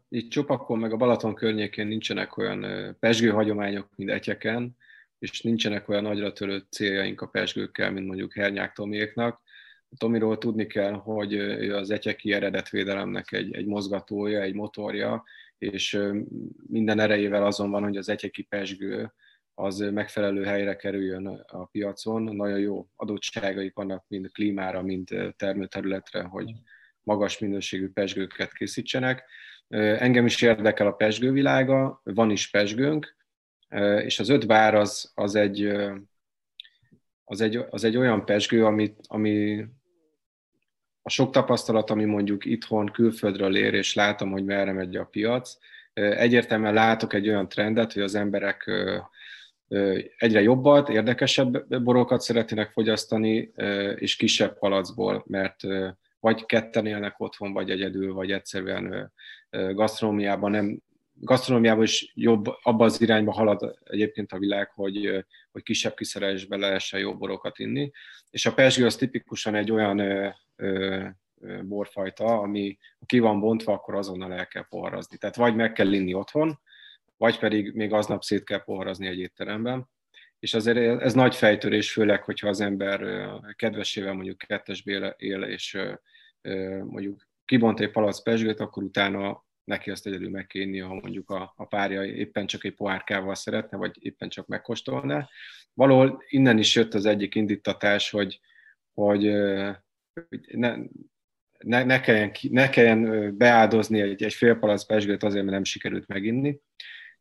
itt 0.09 0.29
Csopakon 0.29 0.79
meg 0.79 0.93
a 0.93 0.97
Balaton 0.97 1.35
környékén 1.35 1.87
nincsenek 1.87 2.37
olyan 2.37 2.95
pesgő 2.99 3.29
hagyományok, 3.29 3.89
mint 3.95 4.09
Etyeken, 4.09 4.77
és 5.19 5.41
nincsenek 5.41 5.89
olyan 5.89 6.03
nagyra 6.03 6.33
törő 6.33 6.63
céljaink 6.69 7.21
a 7.21 7.27
pesgőkkel, 7.27 7.91
mint 7.91 8.07
mondjuk 8.07 8.33
Hernyák 8.33 8.73
Tomiéknak. 8.73 9.41
Tomiról 9.97 10.37
tudni 10.37 10.65
kell, 10.65 10.91
hogy 10.93 11.33
ő 11.33 11.75
az 11.75 11.89
etyeki 11.89 12.33
eredetvédelemnek 12.33 13.31
egy, 13.31 13.55
egy 13.55 13.65
mozgatója, 13.65 14.41
egy 14.41 14.53
motorja, 14.53 15.23
és 15.57 15.99
minden 16.67 16.99
erejével 16.99 17.45
azon 17.45 17.71
van, 17.71 17.83
hogy 17.83 17.97
az 17.97 18.09
etyeki 18.09 18.43
pesgő 18.43 19.13
az 19.53 19.79
megfelelő 19.79 20.43
helyre 20.43 20.75
kerüljön 20.75 21.27
a 21.47 21.65
piacon. 21.65 22.23
Nagyon 22.23 22.59
jó 22.59 22.87
adottságaik 22.95 23.75
vannak 23.75 24.05
mind 24.07 24.31
klímára, 24.31 24.81
mind 24.81 25.33
termőterületre, 25.35 26.21
hogy 26.23 26.53
magas 27.05 27.39
minőségű 27.39 27.89
pesgőket 27.89 28.53
készítsenek. 28.53 29.23
Engem 29.67 30.25
is 30.25 30.41
érdekel 30.41 30.87
a 30.87 30.91
pesgővilága, 30.91 32.01
van 32.03 32.31
is 32.31 32.49
pesgőnk, 32.49 33.15
és 34.03 34.19
az 34.19 34.29
öt 34.29 34.47
bár 34.47 34.75
az, 34.75 35.11
az, 35.15 35.35
egy, 35.35 35.71
az, 37.23 37.41
egy, 37.41 37.65
az 37.69 37.83
egy 37.83 37.97
olyan 37.97 38.25
pesgő, 38.25 38.65
ami, 38.65 38.93
ami 39.07 39.65
a 41.01 41.09
sok 41.09 41.31
tapasztalat, 41.31 41.89
ami 41.89 42.05
mondjuk 42.05 42.45
itthon, 42.45 42.85
külföldről 42.85 43.55
ér, 43.55 43.73
és 43.73 43.93
látom, 43.93 44.31
hogy 44.31 44.45
merre 44.45 44.71
megy 44.71 44.95
a 44.95 45.05
piac, 45.05 45.57
egyértelműen 45.93 46.73
látok 46.73 47.13
egy 47.13 47.27
olyan 47.27 47.49
trendet, 47.49 47.93
hogy 47.93 48.01
az 48.01 48.15
emberek 48.15 48.71
egyre 50.17 50.41
jobbat, 50.41 50.89
érdekesebb 50.89 51.81
borokat 51.83 52.21
szeretnének 52.21 52.71
fogyasztani, 52.71 53.51
és 53.95 54.15
kisebb 54.15 54.59
palacból, 54.59 55.23
mert 55.27 55.63
vagy 56.25 56.45
ketten 56.45 56.85
élnek 56.85 57.19
otthon, 57.19 57.53
vagy 57.53 57.69
egyedül, 57.69 58.13
vagy 58.13 58.31
egyszerűen 58.31 59.13
gasztronómiában 59.49 60.51
nem 60.51 60.81
gasztronómiában 61.13 61.83
is 61.83 62.11
jobb, 62.15 62.45
abba 62.61 62.85
az 62.85 63.01
irányba 63.01 63.31
halad 63.31 63.79
egyébként 63.83 64.31
a 64.31 64.37
világ, 64.37 64.69
hogy, 64.69 65.25
hogy 65.51 65.63
kisebb 65.63 65.93
kiszerelésbe 65.93 66.57
lehessen 66.57 66.99
jó 66.99 67.17
borokat 67.17 67.59
inni. 67.59 67.91
És 68.29 68.45
a 68.45 68.53
pesgő 68.53 68.85
az 68.85 68.95
tipikusan 68.95 69.55
egy 69.55 69.71
olyan 69.71 69.99
ö, 69.99 70.29
ö, 70.55 71.05
borfajta, 71.63 72.39
ami 72.39 72.77
ki 73.05 73.19
van 73.19 73.39
bontva, 73.39 73.73
akkor 73.73 73.95
azonnal 73.95 74.33
el 74.33 74.47
kell 74.47 74.67
poharazni. 74.69 75.17
Tehát 75.17 75.35
vagy 75.35 75.55
meg 75.55 75.71
kell 75.71 75.93
inni 75.93 76.13
otthon, 76.13 76.59
vagy 77.17 77.39
pedig 77.39 77.73
még 77.73 77.93
aznap 77.93 78.23
szét 78.23 78.43
kell 78.43 78.63
poharazni 78.63 79.07
egy 79.07 79.19
étteremben. 79.19 79.89
És 80.39 80.53
azért 80.53 81.01
ez 81.01 81.13
nagy 81.13 81.35
fejtörés, 81.35 81.91
főleg, 81.91 82.23
hogyha 82.23 82.47
az 82.47 82.61
ember 82.61 83.29
kedvesével 83.55 84.13
mondjuk 84.13 84.37
kettesbe 84.37 85.15
él, 85.17 85.41
és 85.41 85.77
mondjuk 86.83 87.27
kibont 87.45 87.79
egy 87.79 87.91
palac 87.91 88.21
pesgőt, 88.21 88.59
akkor 88.59 88.83
utána 88.83 89.45
neki 89.63 89.91
azt 89.91 90.05
egyedül 90.05 90.29
meg 90.29 90.47
kell 90.47 90.81
ha 90.81 90.93
mondjuk 90.93 91.29
a, 91.29 91.53
a 91.55 91.65
párja 91.65 92.03
éppen 92.03 92.45
csak 92.45 92.63
egy 92.63 92.73
pohárkával 92.73 93.35
szeretne, 93.35 93.77
vagy 93.77 93.95
éppen 93.99 94.29
csak 94.29 94.47
megkóstolná. 94.47 95.29
Valahol 95.73 96.23
innen 96.27 96.57
is 96.57 96.75
jött 96.75 96.93
az 96.93 97.05
egyik 97.05 97.35
indítatás, 97.35 98.09
hogy, 98.09 98.39
hogy, 98.93 99.31
hogy 100.13 100.39
ne, 100.51 100.75
ne, 101.57 101.83
ne, 101.83 101.99
kelljen, 101.99 102.31
ne 102.49 102.69
kelljen 102.69 103.37
beáldozni 103.37 104.01
egy, 104.01 104.23
egy 104.23 104.33
fél 104.33 104.55
palac 104.55 104.85
pesgőt 104.85 105.23
azért, 105.23 105.43
mert 105.43 105.55
nem 105.55 105.63
sikerült 105.63 106.07
meginni. 106.07 106.59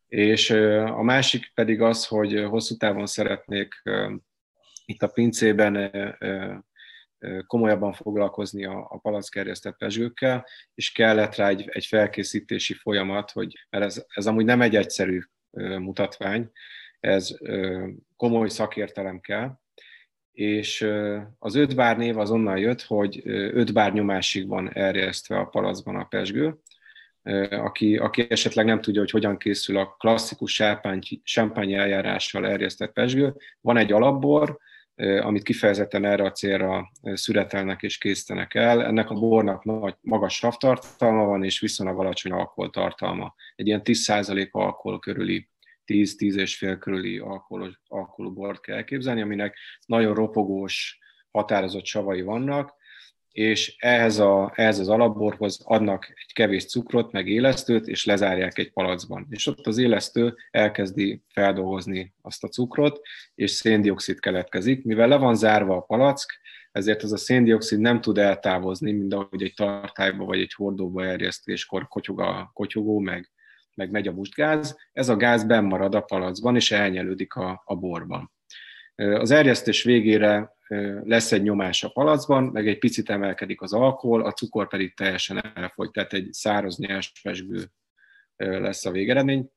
És 0.06 0.50
a 0.50 1.02
másik 1.02 1.50
pedig 1.54 1.80
az, 1.80 2.06
hogy 2.06 2.44
hosszú 2.44 2.76
távon 2.76 3.06
szeretnék 3.06 3.82
itt 4.84 5.02
a 5.02 5.08
pincében 5.08 5.76
komolyabban 7.46 7.92
foglalkozni 7.92 8.64
a, 8.64 8.86
a 8.90 8.98
palackkerjesztett 8.98 9.76
pezsgőkkel, 9.76 10.46
és 10.74 10.92
kellett 10.92 11.34
rá 11.34 11.48
egy, 11.48 11.68
egy 11.72 11.84
felkészítési 11.84 12.74
folyamat, 12.74 13.30
hogy, 13.30 13.66
mert 13.70 13.84
ez, 13.84 14.04
ez 14.08 14.26
amúgy 14.26 14.44
nem 14.44 14.60
egy 14.60 14.76
egyszerű 14.76 15.20
mutatvány, 15.78 16.50
ez 17.00 17.36
komoly 18.16 18.48
szakértelem 18.48 19.20
kell, 19.20 19.58
és 20.32 20.90
az 21.38 21.54
öt 21.54 21.74
bár 21.74 21.96
név 21.96 22.18
az 22.18 22.30
onnan 22.30 22.58
jött, 22.58 22.82
hogy 22.82 23.22
öt 23.24 23.72
bár 23.72 23.92
nyomásig 23.92 24.48
van 24.48 24.72
erjesztve 24.72 25.38
a 25.38 25.44
palacban 25.44 25.96
a 25.96 26.04
pesgő, 26.04 26.58
aki, 27.50 27.96
aki 27.96 28.26
esetleg 28.28 28.64
nem 28.64 28.80
tudja, 28.80 29.00
hogy 29.00 29.10
hogyan 29.10 29.36
készül 29.36 29.76
a 29.76 29.96
klasszikus 29.98 30.62
sámpány 31.22 31.72
eljárással 31.72 32.46
erjesztett 32.46 32.92
pesgő, 32.92 33.34
van 33.60 33.76
egy 33.76 33.92
alapbor, 33.92 34.58
amit 34.96 35.42
kifejezetten 35.42 36.04
erre 36.04 36.24
a 36.24 36.32
célra 36.32 36.90
szüretelnek 37.02 37.82
és 37.82 37.98
készítenek 37.98 38.54
el. 38.54 38.84
Ennek 38.84 39.10
a 39.10 39.14
bornak 39.14 39.64
nagy, 39.64 39.94
magas 40.00 40.34
savtartalma 40.34 41.24
van, 41.24 41.44
és 41.44 41.60
viszonylag 41.60 41.98
alacsony 41.98 42.32
alkoholtartalma. 42.32 43.34
Egy 43.56 43.66
ilyen 43.66 43.80
10% 43.84 44.50
alkohol 44.50 44.98
körüli 44.98 45.48
10-10,5 45.86 46.76
körüli 46.80 47.18
alkoholos, 47.18 47.80
alkoholú 47.88 48.32
bort 48.32 48.60
kell 48.60 48.76
elképzelni, 48.76 49.20
aminek 49.20 49.56
nagyon 49.86 50.14
ropogós, 50.14 50.98
határozott 51.30 51.84
savai 51.84 52.22
vannak, 52.22 52.74
és 53.34 53.76
ehhez, 53.78 54.18
a, 54.18 54.52
ehhez 54.54 54.78
az 54.78 54.88
alapborhoz 54.88 55.60
adnak 55.64 56.08
egy 56.08 56.32
kevés 56.32 56.66
cukrot, 56.66 57.12
meg 57.12 57.28
élesztőt, 57.28 57.86
és 57.86 58.04
lezárják 58.04 58.58
egy 58.58 58.72
palacban. 58.72 59.26
És 59.30 59.46
ott 59.46 59.66
az 59.66 59.78
élesztő 59.78 60.34
elkezdi 60.50 61.22
feldolgozni 61.28 62.14
azt 62.22 62.44
a 62.44 62.48
cukrot, 62.48 63.00
és 63.34 63.50
széndiokszid 63.50 64.20
keletkezik. 64.20 64.84
Mivel 64.84 65.08
le 65.08 65.16
van 65.16 65.34
zárva 65.34 65.76
a 65.76 65.80
palack, 65.80 66.40
ezért 66.72 67.02
ez 67.02 67.12
a 67.12 67.16
széndiokszid 67.16 67.78
nem 67.78 68.00
tud 68.00 68.18
eltávozni, 68.18 68.92
mint 68.92 69.14
ahogy 69.14 69.42
egy 69.42 69.54
tartályba 69.54 70.24
vagy 70.24 70.40
egy 70.40 70.52
hordóba 70.52 71.04
erjesztéskor 71.04 71.88
kotyog 71.88 72.20
a 72.20 72.50
kotyogó, 72.52 72.98
meg, 72.98 73.30
meg 73.74 73.90
megy 73.90 74.08
a 74.08 74.12
mustgáz. 74.12 74.76
Ez 74.92 75.08
a 75.08 75.16
gáz 75.16 75.44
benn 75.44 75.64
marad 75.64 75.94
a 75.94 76.00
palacban, 76.00 76.56
és 76.56 76.70
elnyelődik 76.70 77.34
a, 77.34 77.62
a 77.64 77.74
borban. 77.74 78.32
Az 78.94 79.30
erjesztés 79.30 79.82
végére 79.82 80.53
lesz 81.04 81.32
egy 81.32 81.42
nyomás 81.42 81.84
a 81.84 81.88
palacban, 81.88 82.44
meg 82.44 82.68
egy 82.68 82.78
picit 82.78 83.10
emelkedik 83.10 83.60
az 83.60 83.72
alkohol, 83.72 84.24
a 84.24 84.32
cukor 84.32 84.68
pedig 84.68 84.94
teljesen 84.94 85.52
elfogy, 85.54 85.90
tehát 85.90 86.12
egy 86.12 86.32
száraz 86.32 86.78
nyers 86.78 87.12
pesgő 87.22 87.64
lesz 88.36 88.84
a 88.84 88.90
végeredmény. 88.90 89.50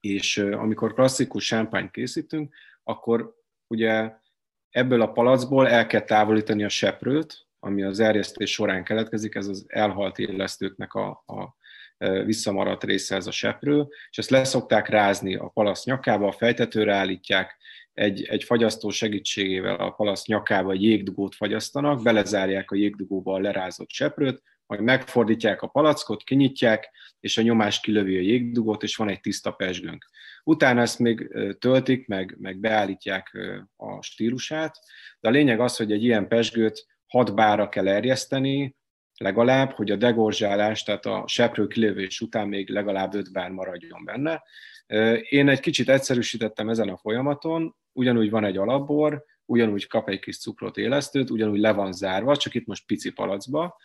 És 0.00 0.38
amikor 0.38 0.94
klasszikus 0.94 1.44
sámpányt 1.44 1.90
készítünk, 1.90 2.54
akkor 2.82 3.34
ugye 3.66 4.12
ebből 4.70 5.00
a 5.00 5.12
palacból 5.12 5.68
el 5.68 5.86
kell 5.86 6.00
távolítani 6.00 6.64
a 6.64 6.68
seprőt, 6.68 7.46
ami 7.58 7.82
az 7.82 8.00
erjesztés 8.00 8.52
során 8.52 8.84
keletkezik, 8.84 9.34
ez 9.34 9.46
az 9.46 9.64
elhalt 9.68 10.18
élesztőknek 10.18 10.94
a, 10.94 11.08
a 11.26 11.56
visszamaradt 12.24 12.84
része 12.84 13.16
ez 13.16 13.26
a 13.26 13.30
seprő, 13.30 13.86
és 14.10 14.18
ezt 14.18 14.30
leszokták 14.30 14.88
rázni 14.88 15.34
a 15.34 15.48
palasz 15.48 15.84
nyakába, 15.84 16.26
a 16.26 16.32
fejtetőre 16.32 16.94
állítják, 16.94 17.56
egy, 17.96 18.24
egy 18.24 18.44
fagyasztó 18.44 18.90
segítségével 18.90 19.74
a 19.74 19.90
palasz 19.90 20.26
nyakába 20.26 20.72
egy 20.72 20.82
jégdugót 20.82 21.34
fagyasztanak, 21.34 22.02
belezárják 22.02 22.70
a 22.70 22.76
jégdugóba 22.76 23.34
a 23.34 23.38
lerázott 23.38 23.90
seprőt, 23.90 24.42
majd 24.66 24.80
megfordítják 24.80 25.62
a 25.62 25.66
palackot, 25.66 26.22
kinyitják, 26.22 26.90
és 27.20 27.38
a 27.38 27.42
nyomás 27.42 27.80
kilövi 27.80 28.16
a 28.16 28.20
jégdugót, 28.20 28.82
és 28.82 28.96
van 28.96 29.08
egy 29.08 29.20
tiszta 29.20 29.50
pesgőnk. 29.50 30.04
Utána 30.44 30.80
ezt 30.80 30.98
még 30.98 31.28
töltik, 31.58 32.06
meg, 32.06 32.36
meg 32.38 32.58
beállítják 32.58 33.38
a 33.76 34.02
stílusát, 34.02 34.78
de 35.20 35.28
a 35.28 35.32
lényeg 35.32 35.60
az, 35.60 35.76
hogy 35.76 35.92
egy 35.92 36.04
ilyen 36.04 36.28
pesgőt 36.28 36.86
hat 37.06 37.34
bára 37.34 37.68
kell 37.68 37.88
erjeszteni, 37.88 38.76
legalább, 39.16 39.70
hogy 39.70 39.90
a 39.90 39.96
degorzsálás, 39.96 40.82
tehát 40.82 41.06
a 41.06 41.24
seprő 41.26 41.66
kilövés 41.66 42.20
után 42.20 42.48
még 42.48 42.68
legalább 42.68 43.14
öt 43.14 43.32
bár 43.32 43.50
maradjon 43.50 44.04
benne. 44.04 44.42
Én 45.28 45.48
egy 45.48 45.60
kicsit 45.60 45.88
egyszerűsítettem 45.88 46.68
ezen 46.68 46.88
a 46.88 46.96
folyamaton, 46.96 47.76
ugyanúgy 47.96 48.30
van 48.30 48.44
egy 48.44 48.56
alapbor, 48.56 49.24
ugyanúgy 49.44 49.86
kap 49.86 50.08
egy 50.08 50.18
kis 50.18 50.38
cukrot 50.38 50.76
élesztőt, 50.76 51.30
ugyanúgy 51.30 51.58
le 51.58 51.72
van 51.72 51.92
zárva, 51.92 52.36
csak 52.36 52.54
itt 52.54 52.66
most 52.66 52.86
pici 52.86 53.12
palacba, 53.12 53.76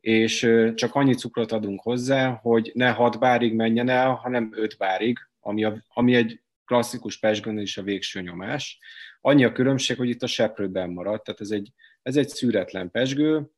és 0.00 0.48
csak 0.74 0.94
annyi 0.94 1.14
cukrot 1.14 1.52
adunk 1.52 1.80
hozzá, 1.80 2.30
hogy 2.42 2.70
ne 2.74 2.90
6 2.90 3.18
bárig 3.18 3.54
menjen 3.54 3.88
el, 3.88 4.10
hanem 4.10 4.52
5 4.54 4.76
bárig, 4.78 5.18
ami, 5.40 5.64
a, 5.64 5.84
ami 5.88 6.14
egy 6.14 6.40
klasszikus 6.64 7.18
pesgőn 7.18 7.58
is 7.58 7.76
a 7.76 7.82
végső 7.82 8.20
nyomás. 8.20 8.78
Annyi 9.20 9.44
a 9.44 9.52
különbség, 9.52 9.96
hogy 9.96 10.08
itt 10.08 10.22
a 10.22 10.26
seprőben 10.26 10.90
maradt, 10.90 11.24
tehát 11.24 11.40
ez 11.40 11.50
egy, 11.50 11.72
ez 12.02 12.16
egy 12.16 12.28
szűretlen 12.28 12.90
pesgő, 12.90 13.50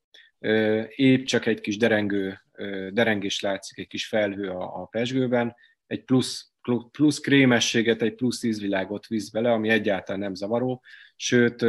épp 0.89 1.25
csak 1.25 1.47
egy 1.47 1.61
kis 1.61 1.77
derengő, 1.77 2.41
derengés 2.91 3.41
látszik, 3.41 3.79
egy 3.79 3.87
kis 3.87 4.07
felhő 4.07 4.49
a, 4.49 4.83
a 4.83 4.85
pesgőben, 4.85 5.55
egy 5.87 6.05
plusz 6.05 6.54
plusz 6.91 7.19
krémességet, 7.21 8.03
egy 8.03 8.15
plusz 8.15 8.43
ízvilágot 8.43 9.07
visz 9.07 9.29
bele, 9.29 9.53
ami 9.53 9.69
egyáltalán 9.69 10.21
nem 10.21 10.35
zavaró, 10.35 10.83
sőt, 11.17 11.63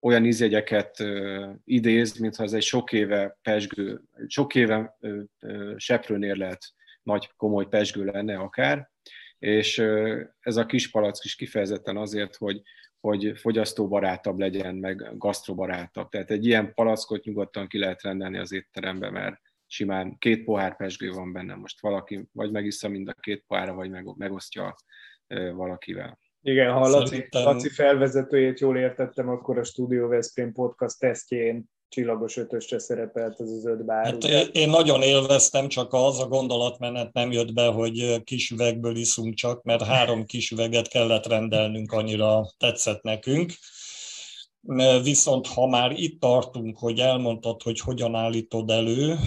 olyan 0.00 0.24
ízjegyeket 0.24 1.04
idéz, 1.64 2.18
mintha 2.18 2.42
ez 2.42 2.52
egy 2.52 2.62
sok 2.62 2.92
éve 2.92 3.38
pesgő, 3.42 4.00
sok 4.26 4.54
éve 4.54 4.98
seprőnél 5.76 6.36
lehet 6.36 6.72
nagy, 7.02 7.30
komoly 7.36 7.68
pesgő 7.68 8.04
lenne 8.04 8.36
akár, 8.36 8.90
és 9.38 9.78
ez 10.40 10.56
a 10.56 10.66
kis 10.66 10.90
palack 10.90 11.24
is 11.24 11.34
kifejezetten 11.34 11.96
azért, 11.96 12.36
hogy, 12.36 12.62
hogy 13.00 13.32
fogyasztóbarátabb 13.38 14.38
legyen, 14.38 14.74
meg 14.74 15.18
gasztrobarátabb. 15.18 16.08
Tehát 16.08 16.30
egy 16.30 16.46
ilyen 16.46 16.74
palackot 16.74 17.24
nyugodtan 17.24 17.66
ki 17.66 17.78
lehet 17.78 18.02
rendelni 18.02 18.38
az 18.38 18.52
étterembe, 18.52 19.10
mert 19.10 19.40
simán 19.74 20.18
két 20.18 20.44
pohár 20.44 20.76
pesgő 20.76 21.10
van 21.10 21.32
benne, 21.32 21.54
most 21.54 21.80
valaki 21.80 22.28
vagy 22.32 22.50
megissza 22.50 22.88
mind 22.88 23.08
a 23.08 23.14
két 23.20 23.44
pohárra, 23.46 23.74
vagy 23.74 23.90
megosztja 24.16 24.76
valakivel. 25.54 26.18
Igen, 26.42 26.72
ha 26.72 26.88
Laci. 26.88 27.28
Laci 27.30 27.68
felvezetőjét 27.68 28.60
jól 28.60 28.76
értettem, 28.76 29.28
akkor 29.28 29.58
a 29.58 29.64
Studio 29.64 30.08
Veszprém 30.08 30.52
podcast 30.52 30.98
tesztjén 30.98 31.64
csillagos 31.88 32.36
ötösre 32.36 32.78
szerepelt 32.78 33.40
ez 33.40 33.50
az 33.50 33.66
öt 33.66 33.84
bár. 33.84 34.04
Hát 34.04 34.24
én 34.52 34.68
nagyon 34.68 35.02
élveztem, 35.02 35.68
csak 35.68 35.92
az 35.92 36.20
a 36.20 36.28
gondolatmenet 36.28 37.12
nem 37.12 37.32
jött 37.32 37.52
be, 37.52 37.66
hogy 37.66 38.22
kis 38.24 38.50
üvegből 38.50 38.96
iszunk 38.96 39.34
csak, 39.34 39.62
mert 39.62 39.82
három 39.82 40.24
kis 40.24 40.50
üveget 40.50 40.88
kellett 40.88 41.26
rendelnünk, 41.26 41.92
annyira 41.92 42.46
tetszett 42.56 43.02
nekünk. 43.02 43.52
Viszont 45.02 45.46
ha 45.46 45.66
már 45.66 45.90
itt 45.90 46.20
tartunk, 46.20 46.78
hogy 46.78 46.98
elmondtad, 46.98 47.62
hogy 47.62 47.80
hogyan 47.80 48.14
állítod 48.14 48.70
elő, 48.70 49.18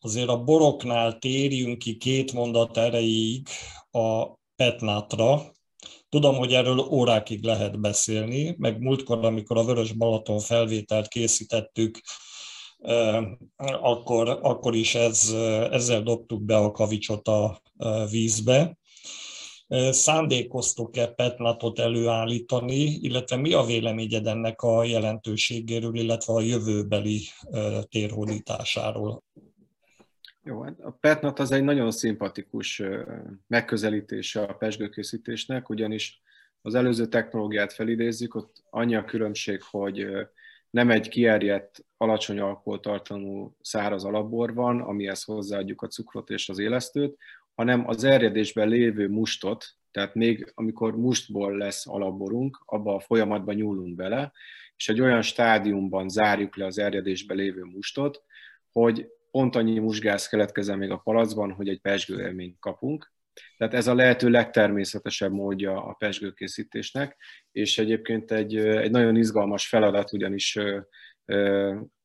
azért 0.00 0.28
a 0.28 0.44
boroknál 0.44 1.18
térjünk 1.18 1.78
ki 1.78 1.96
két 1.96 2.32
mondat 2.32 2.76
erejéig 2.76 3.46
a 3.90 4.26
petnátra. 4.56 5.42
Tudom, 6.08 6.36
hogy 6.36 6.52
erről 6.52 6.78
órákig 6.78 7.44
lehet 7.44 7.80
beszélni, 7.80 8.54
meg 8.58 8.80
múltkor, 8.80 9.24
amikor 9.24 9.56
a 9.56 9.64
Vörös 9.64 9.92
Balaton 9.92 10.38
felvételt 10.38 11.08
készítettük, 11.08 12.00
akkor, 13.80 14.38
akkor 14.42 14.74
is 14.74 14.94
ez, 14.94 15.34
ezzel 15.70 16.02
dobtuk 16.02 16.42
be 16.42 16.56
a 16.56 16.70
kavicsot 16.70 17.28
a 17.28 17.60
vízbe 18.10 18.78
szándékoztok-e 19.90 21.06
petnatot 21.06 21.78
előállítani, 21.78 22.82
illetve 22.82 23.36
mi 23.36 23.52
a 23.52 23.62
véleményed 23.62 24.26
ennek 24.26 24.62
a 24.62 24.84
jelentőségéről, 24.84 25.94
illetve 25.94 26.32
a 26.32 26.40
jövőbeli 26.40 27.20
térhódításáról? 27.88 29.22
Jó, 30.42 30.62
hát 30.62 30.80
a 30.80 30.90
petnat 31.00 31.38
az 31.38 31.52
egy 31.52 31.62
nagyon 31.62 31.90
szimpatikus 31.90 32.82
megközelítése 33.46 34.42
a 34.42 34.52
pesgőkészítésnek, 34.52 35.68
ugyanis 35.68 36.20
az 36.62 36.74
előző 36.74 37.06
technológiát 37.06 37.72
felidézzük, 37.72 38.34
ott 38.34 38.62
annyi 38.70 38.94
a 38.94 39.04
különbség, 39.04 39.62
hogy 39.70 40.06
nem 40.70 40.90
egy 40.90 41.08
kierjedt, 41.08 41.84
alacsony 41.96 42.40
alkoholtartalmú 42.40 43.56
száraz 43.60 44.04
alapbor 44.04 44.54
van, 44.54 44.80
amihez 44.80 45.22
hozzáadjuk 45.22 45.82
a 45.82 45.86
cukrot 45.86 46.30
és 46.30 46.48
az 46.48 46.58
élesztőt, 46.58 47.16
hanem 47.60 47.88
az 47.88 48.04
erjedésben 48.04 48.68
lévő 48.68 49.08
mustot, 49.08 49.64
tehát 49.90 50.14
még 50.14 50.52
amikor 50.54 50.96
mustból 50.96 51.56
lesz 51.56 51.86
alapborunk, 51.86 52.62
abba 52.64 52.94
a 52.94 53.00
folyamatban 53.00 53.54
nyúlunk 53.54 53.94
bele, 53.94 54.32
és 54.76 54.88
egy 54.88 55.00
olyan 55.00 55.22
stádiumban 55.22 56.08
zárjuk 56.08 56.56
le 56.56 56.66
az 56.66 56.78
erjedésben 56.78 57.36
lévő 57.36 57.62
mustot, 57.62 58.22
hogy 58.72 59.06
pont 59.30 59.56
annyi 59.56 59.78
musgáz 59.78 60.28
keletkezzen 60.28 60.78
még 60.78 60.90
a 60.90 60.96
palacban, 60.96 61.52
hogy 61.52 61.68
egy 61.68 61.80
pesgő 61.80 62.20
élményt 62.20 62.58
kapunk. 62.58 63.12
Tehát 63.56 63.74
ez 63.74 63.86
a 63.86 63.94
lehető 63.94 64.28
legtermészetesebb 64.28 65.32
módja 65.32 65.84
a 65.84 65.92
pesgőkészítésnek, 65.92 67.16
és 67.52 67.78
egyébként 67.78 68.30
egy, 68.30 68.56
egy 68.56 68.90
nagyon 68.90 69.16
izgalmas 69.16 69.68
feladat, 69.68 70.12
ugyanis 70.12 70.58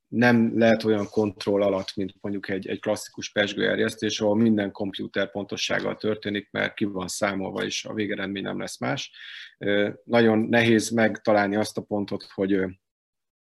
nem 0.08 0.58
lehet 0.58 0.84
olyan 0.84 1.06
kontroll 1.10 1.62
alatt, 1.62 1.92
mint 1.96 2.14
mondjuk 2.20 2.48
egy, 2.48 2.66
egy 2.68 2.80
klasszikus 2.80 3.32
pesgőerjesztés, 3.32 4.20
ahol 4.20 4.36
minden 4.36 4.72
komputer 4.72 5.30
pontossággal 5.30 5.96
történik, 5.96 6.48
mert 6.50 6.74
ki 6.74 6.84
van 6.84 7.08
számolva, 7.08 7.64
és 7.64 7.84
a 7.84 7.94
végeredmény 7.94 8.42
nem 8.42 8.58
lesz 8.58 8.78
más. 8.78 9.10
Nagyon 10.04 10.38
nehéz 10.38 10.90
megtalálni 10.90 11.56
azt 11.56 11.78
a 11.78 11.82
pontot, 11.82 12.26
hogy 12.34 12.60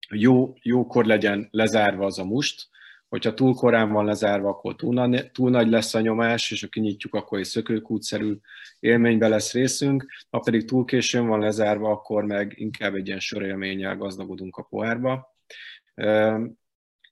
jó, 0.10 0.54
jókor 0.62 1.06
legyen 1.06 1.48
lezárva 1.52 2.06
az 2.06 2.20
a 2.20 2.26
must, 2.26 2.68
hogyha 3.08 3.34
túl 3.34 3.54
korán 3.54 3.92
van 3.92 4.06
lezárva, 4.06 4.50
akkor 4.50 4.76
túl, 4.76 4.94
na, 4.94 5.32
túl 5.32 5.50
nagy 5.50 5.70
lesz 5.70 5.94
a 5.94 6.00
nyomás, 6.00 6.52
és 6.52 6.62
ha 6.62 6.68
kinyitjuk, 6.68 7.14
akkor 7.14 7.40
egy 7.40 7.46
szökőkútszerű 7.46 8.38
élménybe 8.80 9.28
lesz 9.28 9.54
részünk, 9.54 10.06
ha 10.30 10.40
pedig 10.40 10.66
túl 10.66 10.86
későn 10.86 11.28
van 11.28 11.40
lezárva, 11.40 11.90
akkor 11.90 12.26
meg 12.26 12.54
inkább 12.56 12.96
egy 12.96 13.08
ilyen 13.08 13.20
sörélménnyel 13.20 13.98
gazdagodunk 13.98 14.56
a 14.56 14.64
pohárba. 14.64 15.36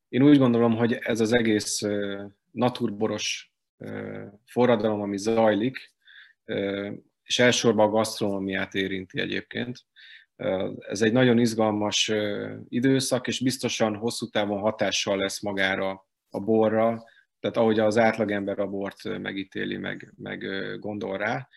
Én 0.10 0.22
úgy 0.22 0.38
gondolom, 0.38 0.76
hogy 0.76 0.94
ez 0.94 1.20
az 1.20 1.34
egész 1.34 1.82
naturboros 2.52 3.54
forradalom, 4.46 5.02
ami 5.02 5.18
zajlik, 5.18 5.94
és 7.24 7.40
elsősorban 7.40 7.88
a 7.88 7.92
gasztronómiát 7.92 8.74
érinti 8.74 9.20
egyébként. 9.20 9.80
Ez 10.78 11.02
egy 11.02 11.12
nagyon 11.12 11.40
izgalmas 11.40 12.12
időszak, 12.68 13.28
és 13.28 13.40
biztosan 13.40 13.96
hosszú 13.96 14.28
távon 14.28 14.60
hatással 14.60 15.18
lesz 15.18 15.42
magára 15.42 16.08
a 16.30 16.40
borra, 16.40 17.04
tehát 17.40 17.58
ahogy 17.58 17.80
az 17.80 17.98
átlagember 17.98 18.60
a 18.60 18.68
bort 18.68 19.20
megítéli, 19.20 19.78
meg, 19.78 20.14
meg 20.18 20.46
gondol 20.80 21.18
rá. 21.18 21.48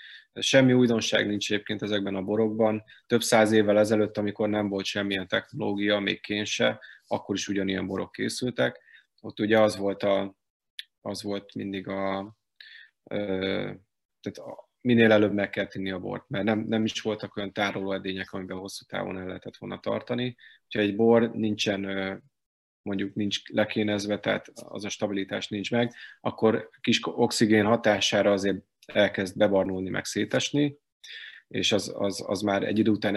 Semmi 0.41 0.73
újdonság 0.73 1.27
nincs 1.27 1.53
egyébként 1.53 1.83
ezekben 1.83 2.15
a 2.15 2.23
borokban. 2.23 2.83
Több 3.07 3.23
száz 3.23 3.53
évvel 3.53 3.79
ezelőtt, 3.79 4.17
amikor 4.17 4.49
nem 4.49 4.69
volt 4.69 4.85
semmilyen 4.85 5.29
technológia, 5.29 5.99
még 5.99 6.21
kén 6.21 6.45
akkor 7.07 7.35
is 7.35 7.49
ugyanilyen 7.49 7.87
borok 7.87 8.13
készültek. 8.13 8.81
Ott 9.21 9.41
ugye 9.41 9.61
az 9.61 9.77
volt, 9.77 10.03
a, 10.03 10.37
az 11.01 11.23
volt 11.23 11.55
mindig 11.55 11.89
a, 11.89 12.37
tehát 14.21 14.41
minél 14.81 15.13
előbb 15.13 15.33
meg 15.33 15.51
kell 15.51 15.67
tinni 15.67 15.91
a 15.91 15.99
bort, 15.99 16.29
mert 16.29 16.45
nem, 16.45 16.59
nem 16.59 16.85
is 16.85 17.01
voltak 17.01 17.37
olyan 17.37 17.53
tárolóedények, 17.53 18.33
amiben 18.33 18.59
hosszú 18.59 18.85
távon 18.85 19.19
el 19.19 19.27
lehetett 19.27 19.57
volna 19.57 19.81
tartani. 19.81 20.37
Ha 20.75 20.81
egy 20.81 20.97
bor 20.97 21.31
nincsen 21.31 21.83
mondjuk 22.83 23.15
nincs 23.15 23.49
lekénezve, 23.49 24.19
tehát 24.19 24.49
az 24.55 24.85
a 24.85 24.89
stabilitás 24.89 25.49
nincs 25.49 25.71
meg, 25.71 25.93
akkor 26.21 26.69
kis 26.81 27.01
oxigén 27.03 27.65
hatására 27.65 28.33
azért 28.33 28.65
elkezd 28.87 29.37
bebarnulni, 29.37 29.91
meg 29.91 30.05
szétesni, 30.05 30.79
és 31.49 31.73
az, 31.73 31.93
az, 31.97 32.25
az 32.27 32.41
már 32.41 32.63
egy 32.63 32.79
idő 32.79 32.91
után 32.91 33.17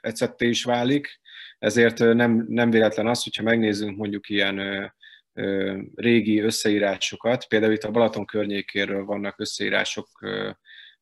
ecetté 0.00 0.48
is 0.48 0.64
válik. 0.64 1.20
Ezért 1.58 1.98
nem, 1.98 2.44
nem 2.48 2.70
véletlen 2.70 3.06
az, 3.06 3.22
hogyha 3.22 3.42
megnézzünk 3.42 3.96
mondjuk 3.96 4.28
ilyen 4.28 4.58
ö, 4.58 4.86
ö, 5.32 5.78
régi 5.94 6.40
összeírásokat, 6.40 7.44
például 7.44 7.72
itt 7.72 7.84
a 7.84 7.90
Balaton 7.90 8.26
környékéről 8.26 9.04
vannak 9.04 9.40
összeírások 9.40 10.08
ö, 10.20 10.50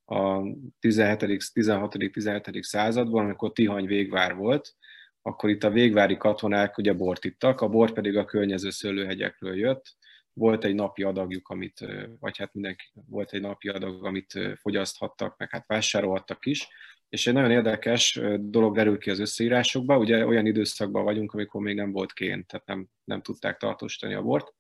a 0.05 0.43
17. 0.81 1.53
16. 1.53 1.97
17. 2.13 2.63
században, 2.63 3.25
amikor 3.25 3.53
Tihany 3.53 3.87
végvár 3.87 4.35
volt, 4.35 4.75
akkor 5.23 5.51
itt 5.51 5.65
a 5.65 5.71
végvári 5.71 6.17
katonák 6.17 6.79
ugye 6.79 6.93
bort 6.93 7.25
ittak, 7.25 7.61
a 7.61 7.69
bor 7.69 7.93
pedig 7.93 8.17
a 8.17 8.25
környező 8.25 8.71
szőlőhegyekről 8.71 9.57
jött, 9.57 9.97
volt 10.39 10.65
egy 10.65 10.75
napi 10.75 11.03
adagjuk, 11.03 11.49
amit, 11.49 11.87
vagy 12.21 12.39
hát 12.39 12.55
mindenki 12.55 12.85
volt 13.09 13.33
egy 13.33 13.41
napi 13.41 13.69
adag, 13.69 14.05
amit 14.05 14.39
fogyaszthattak, 14.61 15.39
meg 15.39 15.51
hát 15.51 15.67
vásárolhattak 15.67 16.47
is, 16.47 16.69
és 17.09 17.27
egy 17.27 17.35
nagyon 17.35 17.51
érdekes 17.51 18.21
dolog 18.41 18.75
derül 18.75 18.99
ki 18.99 19.11
az 19.11 19.19
összeírásokba, 19.19 19.99
ugye 19.99 20.27
olyan 20.27 20.47
időszakban 20.47 21.05
vagyunk, 21.05 21.33
amikor 21.33 21.61
még 21.61 21.75
nem 21.75 21.93
volt 21.93 22.13
kén, 22.13 22.47
tehát 22.47 22.67
nem, 22.67 22.89
nem 23.05 23.23
tudták 23.23 23.57
tartósítani 23.57 24.15
a 24.15 24.23
bort, 24.23 24.55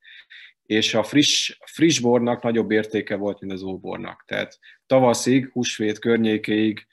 és 0.62 0.94
a 0.94 1.02
friss, 1.02 1.58
friss 1.64 1.98
bornak 1.98 2.42
nagyobb 2.42 2.70
értéke 2.70 3.16
volt, 3.16 3.40
mint 3.40 3.52
az 3.52 3.62
óbornak. 3.62 4.24
Tehát 4.26 4.58
tavaszig, 4.86 5.50
húsvét 5.52 5.98
környékéig 5.98 6.86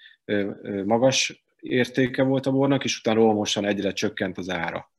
magas 0.85 1.43
értéke 1.59 2.23
volt 2.23 2.45
a 2.45 2.51
bornak, 2.51 2.83
és 2.83 2.97
utána 2.97 3.19
rohamosan 3.19 3.65
egyre 3.65 3.91
csökkent 3.91 4.37
az 4.37 4.49
ára. 4.49 4.92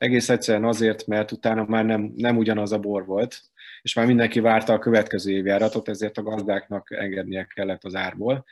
Egész 0.00 0.28
egyszerűen 0.28 0.64
azért, 0.64 1.06
mert 1.06 1.32
utána 1.32 1.64
már 1.64 1.84
nem, 1.84 2.12
nem 2.16 2.36
ugyanaz 2.36 2.72
a 2.72 2.78
bor 2.78 3.06
volt, 3.06 3.42
és 3.82 3.94
már 3.94 4.06
mindenki 4.06 4.40
várta 4.40 4.72
a 4.72 4.78
következő 4.78 5.30
évjáratot, 5.30 5.88
ezért 5.88 6.18
a 6.18 6.22
gazdáknak 6.22 6.90
engednie 6.90 7.44
kellett 7.44 7.84
az 7.84 7.94
árból. 7.94 8.44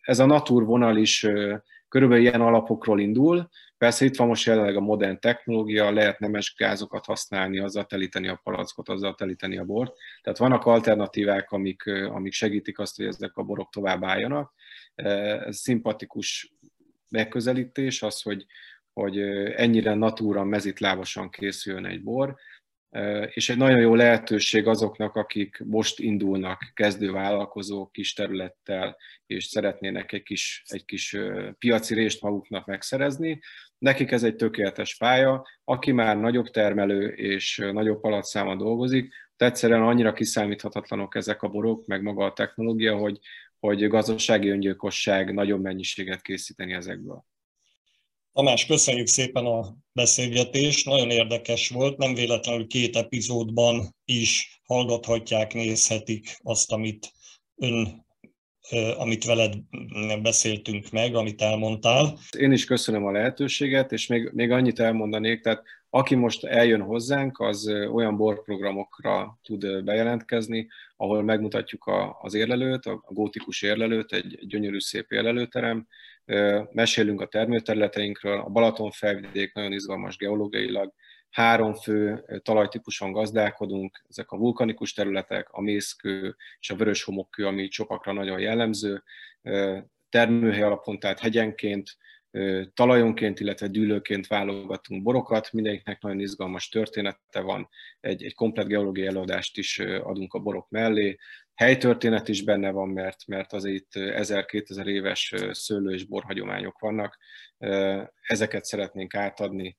Ez 0.00 0.18
a 0.18 0.26
natur 0.26 0.64
vonal 0.64 0.96
is 0.96 1.26
körülbelül 1.88 2.24
ilyen 2.24 2.40
alapokról 2.40 3.00
indul, 3.00 3.48
Persze 3.78 4.04
itt 4.04 4.16
van 4.16 4.26
most 4.26 4.46
jelenleg 4.46 4.76
a 4.76 4.80
modern 4.80 5.20
technológia, 5.20 5.90
lehet 5.90 6.18
nemes 6.18 6.54
gázokat 6.56 7.04
használni, 7.04 7.58
azzal 7.58 7.84
telíteni 7.84 8.28
a 8.28 8.40
palackot, 8.42 8.88
azzal 8.88 9.14
telíteni 9.14 9.58
a 9.58 9.64
bort. 9.64 9.94
Tehát 10.22 10.38
vannak 10.38 10.64
alternatívák, 10.64 11.50
amik, 11.50 11.86
amik 11.86 12.32
segítik 12.32 12.78
azt, 12.78 12.96
hogy 12.96 13.06
ezek 13.06 13.36
a 13.36 13.42
borok 13.42 13.70
tovább 13.70 14.04
álljanak. 14.04 14.52
Ez 14.94 15.56
szimpatikus 15.56 16.52
megközelítés, 17.08 18.02
az, 18.02 18.22
hogy, 18.22 18.46
hogy 18.98 19.18
ennyire 19.56 19.94
natúra 19.94 20.44
mezitlábosan 20.44 21.30
készüljön 21.30 21.86
egy 21.86 22.02
bor, 22.02 22.36
és 23.30 23.48
egy 23.48 23.56
nagyon 23.56 23.80
jó 23.80 23.94
lehetőség 23.94 24.66
azoknak, 24.66 25.14
akik 25.14 25.62
most 25.64 26.00
indulnak 26.00 26.70
kezdővállalkozók 26.74 27.92
kis 27.92 28.12
területtel, 28.12 28.96
és 29.26 29.44
szeretnének 29.44 30.12
egy 30.12 30.22
kis, 30.22 30.62
egy 30.66 30.84
kis 30.84 31.16
piaci 31.58 31.94
részt 31.94 32.22
maguknak 32.22 32.66
megszerezni. 32.66 33.40
Nekik 33.78 34.10
ez 34.10 34.22
egy 34.22 34.36
tökéletes 34.36 34.96
pálya, 34.96 35.46
aki 35.64 35.92
már 35.92 36.16
nagyobb 36.18 36.46
termelő 36.46 37.08
és 37.08 37.68
nagyobb 37.72 38.00
palatszáma 38.00 38.56
dolgozik, 38.56 39.12
de 39.36 39.44
egyszerűen 39.44 39.82
annyira 39.82 40.12
kiszámíthatatlanok 40.12 41.14
ezek 41.14 41.42
a 41.42 41.48
borok, 41.48 41.86
meg 41.86 42.02
maga 42.02 42.24
a 42.24 42.32
technológia, 42.32 42.96
hogy, 42.96 43.18
hogy 43.58 43.88
gazdasági 43.88 44.48
öngyilkosság 44.48 45.34
nagyobb 45.34 45.62
mennyiséget 45.62 46.22
készíteni 46.22 46.72
ezekből. 46.72 47.24
Tamás, 48.38 48.66
köszönjük 48.66 49.06
szépen 49.06 49.46
a 49.46 49.76
beszélgetést, 49.92 50.86
nagyon 50.86 51.10
érdekes 51.10 51.68
volt, 51.68 51.96
nem 51.96 52.14
véletlenül 52.14 52.66
két 52.66 52.96
epizódban 52.96 53.94
is 54.04 54.60
hallgathatják, 54.64 55.54
nézhetik 55.54 56.36
azt, 56.42 56.72
amit 56.72 57.12
ön 57.56 58.06
amit 58.96 59.24
veled 59.24 59.54
beszéltünk 60.22 60.90
meg, 60.90 61.14
amit 61.14 61.42
elmondtál. 61.42 62.18
Én 62.38 62.52
is 62.52 62.64
köszönöm 62.64 63.06
a 63.06 63.10
lehetőséget, 63.10 63.92
és 63.92 64.06
még, 64.06 64.30
még 64.32 64.50
annyit 64.50 64.80
elmondanék, 64.80 65.40
tehát 65.40 65.62
aki 65.90 66.14
most 66.14 66.44
eljön 66.44 66.82
hozzánk, 66.82 67.40
az 67.40 67.68
olyan 67.92 68.16
borprogramokra 68.16 69.38
tud 69.42 69.84
bejelentkezni, 69.84 70.68
ahol 70.96 71.22
megmutatjuk 71.22 71.84
a, 71.84 72.18
az 72.20 72.34
érlelőt, 72.34 72.86
a 72.86 73.02
gótikus 73.06 73.62
érlelőt, 73.62 74.12
egy 74.12 74.46
gyönyörű 74.46 74.78
szép 74.78 75.12
érlelőterem, 75.12 75.86
mesélünk 76.72 77.20
a 77.20 77.26
termőterületeinkről, 77.26 78.38
a 78.38 78.48
Balaton 78.48 78.90
felvidék 78.90 79.54
nagyon 79.54 79.72
izgalmas 79.72 80.16
geológiailag, 80.16 80.92
három 81.30 81.74
fő 81.74 82.24
talajtípuson 82.42 83.12
gazdálkodunk, 83.12 84.04
ezek 84.08 84.30
a 84.30 84.36
vulkanikus 84.36 84.92
területek, 84.92 85.48
a 85.50 85.60
mészkő 85.60 86.36
és 86.60 86.70
a 86.70 86.76
vörös 86.76 87.02
homokkő, 87.02 87.46
ami 87.46 87.68
csopakra 87.68 88.12
nagyon 88.12 88.40
jellemző, 88.40 89.02
termőhely 90.08 90.62
alapon, 90.62 90.98
tehát 90.98 91.20
hegyenként, 91.20 91.96
talajonként, 92.74 93.40
illetve 93.40 93.66
dűlőként 93.66 94.26
válogatunk 94.26 95.02
borokat, 95.02 95.52
mindegyiknek 95.52 96.02
nagyon 96.02 96.20
izgalmas 96.20 96.68
története 96.68 97.40
van, 97.40 97.68
egy, 98.00 98.24
egy 98.24 98.34
komplet 98.34 98.66
geológiai 98.66 99.06
előadást 99.06 99.58
is 99.58 99.78
adunk 99.78 100.34
a 100.34 100.38
borok 100.38 100.68
mellé, 100.68 101.16
helytörténet 101.58 102.28
is 102.28 102.42
benne 102.42 102.70
van, 102.70 102.88
mert, 102.88 103.26
mert 103.26 103.52
az 103.52 103.64
itt 103.64 103.90
1000-2000 103.94 104.86
éves 104.86 105.34
szőlő 105.50 105.94
és 105.94 106.04
borhagyományok 106.04 106.78
vannak, 106.78 107.18
ezeket 108.20 108.64
szeretnénk 108.64 109.14
átadni 109.14 109.78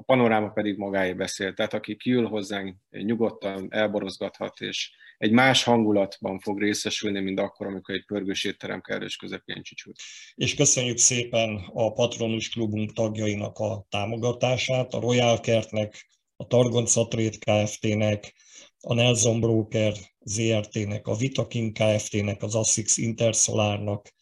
a 0.00 0.02
panoráma 0.02 0.48
pedig 0.48 0.76
magáé 0.76 1.12
beszél. 1.12 1.54
Tehát 1.54 1.74
aki 1.74 1.96
kiül 1.96 2.26
hozzánk, 2.26 2.76
nyugodtan 2.90 3.66
elborozgathat, 3.70 4.60
és 4.60 4.90
egy 5.18 5.30
más 5.30 5.64
hangulatban 5.64 6.38
fog 6.38 6.60
részesülni, 6.60 7.20
mint 7.20 7.40
akkor, 7.40 7.66
amikor 7.66 7.94
egy 7.94 8.04
pörgős 8.04 8.44
étterem 8.44 8.80
kellős 8.80 9.16
közepén 9.16 9.62
csücsült. 9.62 9.96
És 10.34 10.54
köszönjük 10.54 10.96
szépen 10.96 11.70
a 11.72 11.92
Patronus 11.92 12.48
Klubunk 12.48 12.92
tagjainak 12.92 13.58
a 13.58 13.86
támogatását, 13.88 14.92
a 14.92 15.00
Royal 15.00 15.40
Kertnek, 15.40 16.06
a 16.36 16.46
Targonca 16.46 17.08
Trade 17.08 17.36
Kft-nek, 17.38 18.34
a 18.80 18.94
Nelson 18.94 19.40
Broker 19.40 19.92
ZRT-nek, 20.24 21.06
a 21.06 21.14
Vitakin 21.14 21.72
Kft-nek, 21.72 22.42
az 22.42 22.54
Assix 22.54 22.96
Intersolárnak, 22.96 24.14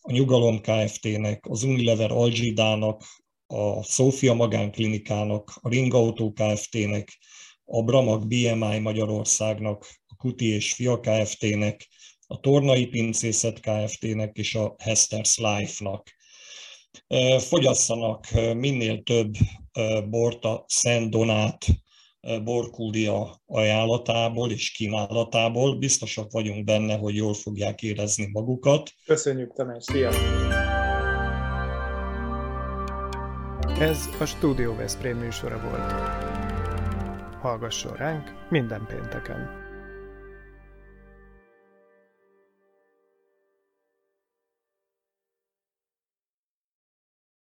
a 0.00 0.12
Nyugalom 0.12 0.60
Kft-nek, 0.60 1.46
az 1.48 1.62
Unilever 1.62 2.10
Algidának, 2.10 3.02
a 3.46 3.82
Szófia 3.82 4.34
Magánklinikának, 4.34 5.58
a 5.60 5.68
Ring 5.68 5.94
Auto 5.94 6.32
Kft-nek, 6.32 7.18
a 7.64 7.82
Bramag 7.82 8.26
BMI 8.26 8.78
Magyarországnak, 8.78 9.86
a 10.06 10.16
Kuti 10.16 10.46
és 10.46 10.72
Fia 10.72 11.00
Kft-nek, 11.00 11.88
a 12.26 12.40
Tornai 12.40 12.86
Pincészet 12.86 13.60
Kft-nek 13.60 14.36
és 14.36 14.54
a 14.54 14.74
Hester's 14.84 15.36
Life-nak. 15.36 16.20
Fogyasszanak 17.38 18.30
minél 18.54 19.02
több 19.02 19.34
bort 20.08 20.44
a 20.44 20.64
Szent 20.68 21.10
Donát 21.10 21.66
borkúlia 22.44 23.42
ajánlatából 23.46 24.50
és 24.50 24.70
kínálatából. 24.70 25.78
Biztosak 25.78 26.30
vagyunk 26.30 26.64
benne, 26.64 26.96
hogy 26.96 27.14
jól 27.14 27.34
fogják 27.34 27.82
érezni 27.82 28.28
magukat. 28.32 28.90
Köszönjük, 29.06 29.52
Tamás! 29.52 29.84
Szia! 29.84 30.10
Ez 33.78 34.08
a 34.20 34.24
Studio 34.24 34.74
Veszprém 34.74 35.16
műsora 35.16 35.60
volt. 35.60 35.92
Hallgasson 37.40 37.96
ránk 37.96 38.46
minden 38.48 38.86
pénteken! 38.86 39.61